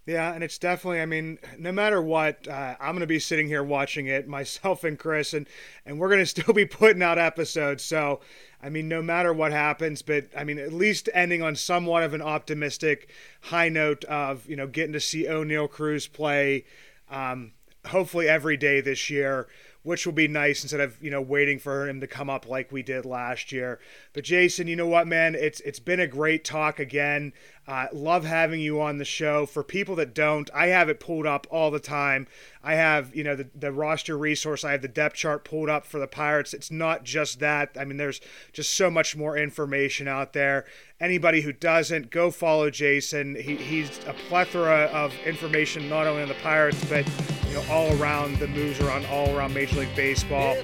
Yeah, 0.10 0.34
and 0.34 0.44
it's 0.44 0.58
definitely. 0.58 1.02
I 1.02 1.06
mean, 1.06 1.38
no 1.60 1.72
matter 1.72 2.02
what, 2.02 2.48
uh, 2.48 2.76
I'm 2.80 2.94
going 2.94 3.02
to 3.02 3.08
be 3.08 3.20
sitting 3.20 3.46
here 3.46 3.64
watching 3.64 4.08
it, 4.08 4.28
myself 4.40 4.84
and 4.84 4.98
Chris, 4.98 5.36
and 5.36 5.48
and 5.86 6.00
we're 6.00 6.10
going 6.10 6.20
to 6.22 6.26
still 6.26 6.54
be 6.54 6.66
putting 6.66 7.04
out 7.04 7.20
episodes. 7.20 7.84
So, 7.84 8.20
I 8.62 8.70
mean, 8.70 8.88
no 8.88 9.04
matter 9.04 9.32
what 9.32 9.52
happens, 9.52 10.02
but 10.02 10.26
I 10.36 10.44
mean, 10.44 10.58
at 10.58 10.74
least 10.74 11.10
ending 11.14 11.44
on 11.44 11.56
somewhat 11.56 12.02
of 12.02 12.16
an 12.16 12.24
optimistic 12.24 13.10
high 13.42 13.70
note 13.70 14.04
of 14.06 14.50
you 14.50 14.56
know 14.56 14.66
getting 14.66 14.94
to 14.94 15.00
see 15.00 15.26
Oneil 15.26 15.70
Cruz 15.70 16.08
play, 16.08 16.66
um, 17.12 17.52
hopefully 17.86 18.28
every 18.28 18.58
day 18.58 18.82
this 18.82 19.12
year 19.12 19.48
which 19.84 20.06
will 20.06 20.14
be 20.14 20.28
nice 20.28 20.64
instead 20.64 20.80
of 20.80 21.02
you 21.02 21.10
know 21.10 21.22
waiting 21.22 21.60
for 21.60 21.88
him 21.88 22.02
to 22.02 22.08
come 22.08 22.30
up 22.30 22.48
like 22.48 22.72
we 22.72 22.84
did 22.84 23.06
last 23.06 23.52
year. 23.52 23.80
But 24.14 24.24
Jason, 24.24 24.68
you 24.68 24.76
know 24.76 24.88
what, 24.88 25.08
man, 25.08 25.36
it's 25.36 25.60
it's 25.62 25.80
been 25.80 26.00
a 26.00 26.08
great 26.08 26.44
talk 26.44 26.80
again. 26.80 27.34
Uh, 27.70 27.86
love 27.94 28.26
having 28.26 28.60
you 28.60 28.82
on 28.82 28.98
the 28.98 29.06
show. 29.06 29.46
For 29.46 29.64
people 29.64 29.96
that 29.98 30.16
don't, 30.16 30.50
I 30.56 30.68
have 30.68 30.90
it 30.90 31.00
pulled 31.00 31.28
up 31.28 31.46
all 31.52 31.70
the 31.70 31.80
time. 31.80 32.26
I 32.64 32.74
have, 32.74 33.16
you 33.16 33.24
know, 33.24 33.36
the, 33.36 33.48
the 33.54 33.72
roster 33.72 34.18
resource. 34.18 34.64
I 34.64 34.72
have 34.72 34.82
the 34.82 34.88
depth 34.88 35.16
chart 35.16 35.46
pulled 35.46 35.70
up 35.70 35.86
for 35.86 36.00
the 36.00 36.08
Pirates. 36.08 36.56
It's 36.56 36.72
not 36.72 37.04
just 37.04 37.40
that. 37.42 37.78
I 37.80 37.86
mean, 37.86 37.98
there's 37.98 38.22
just 38.54 38.74
so 38.74 38.90
much 38.90 39.16
more 39.16 39.38
information 39.38 40.08
out 40.08 40.34
there. 40.34 40.66
Anybody 41.00 41.42
who 41.42 41.54
doesn't, 41.54 42.10
go 42.10 42.32
follow 42.32 42.72
Jason. 42.72 43.36
He, 43.36 43.56
he's 43.56 44.00
a 44.08 44.14
plethora 44.14 44.90
of 44.92 45.14
information, 45.24 45.88
not 45.88 46.08
only 46.08 46.24
on 46.24 46.28
the 46.28 46.34
Pirates, 46.36 46.84
but 46.86 47.08
you 47.48 47.54
know, 47.54 47.64
all 47.70 47.96
around 48.02 48.38
the 48.38 48.48
moves 48.48 48.80
around 48.80 49.06
all 49.06 49.36
around 49.36 49.54
Major 49.54 49.69
Major 49.70 49.82
League 49.82 49.96
Baseball. 49.96 50.58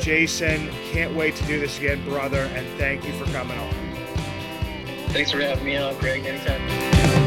Jason, 0.00 0.70
can't 0.92 1.14
wait 1.14 1.34
to 1.36 1.44
do 1.46 1.58
this 1.58 1.78
again, 1.78 2.04
brother, 2.04 2.50
and 2.54 2.66
thank 2.78 3.04
you 3.04 3.12
for 3.14 3.24
coming 3.32 3.58
on. 3.58 3.74
Thanks 5.08 5.30
for 5.30 5.40
having 5.40 5.64
me 5.64 5.76
on, 5.76 5.96
Greg. 5.98 6.24
Anytime. 6.24 6.66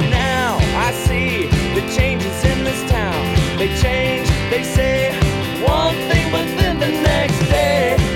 Now 0.10 0.58
I 0.78 0.91
see 0.91 1.48
the 1.80 1.82
changes 1.95 2.45
in 2.45 2.63
this 2.63 2.89
town. 2.89 3.58
They 3.58 3.67
change, 3.82 4.28
they 4.50 4.63
say 4.63 5.13
one 5.63 5.95
thing, 6.10 6.32
but 6.32 6.45
then 6.60 6.80
the 6.80 6.88
next 6.88 7.39
day. 7.50 8.14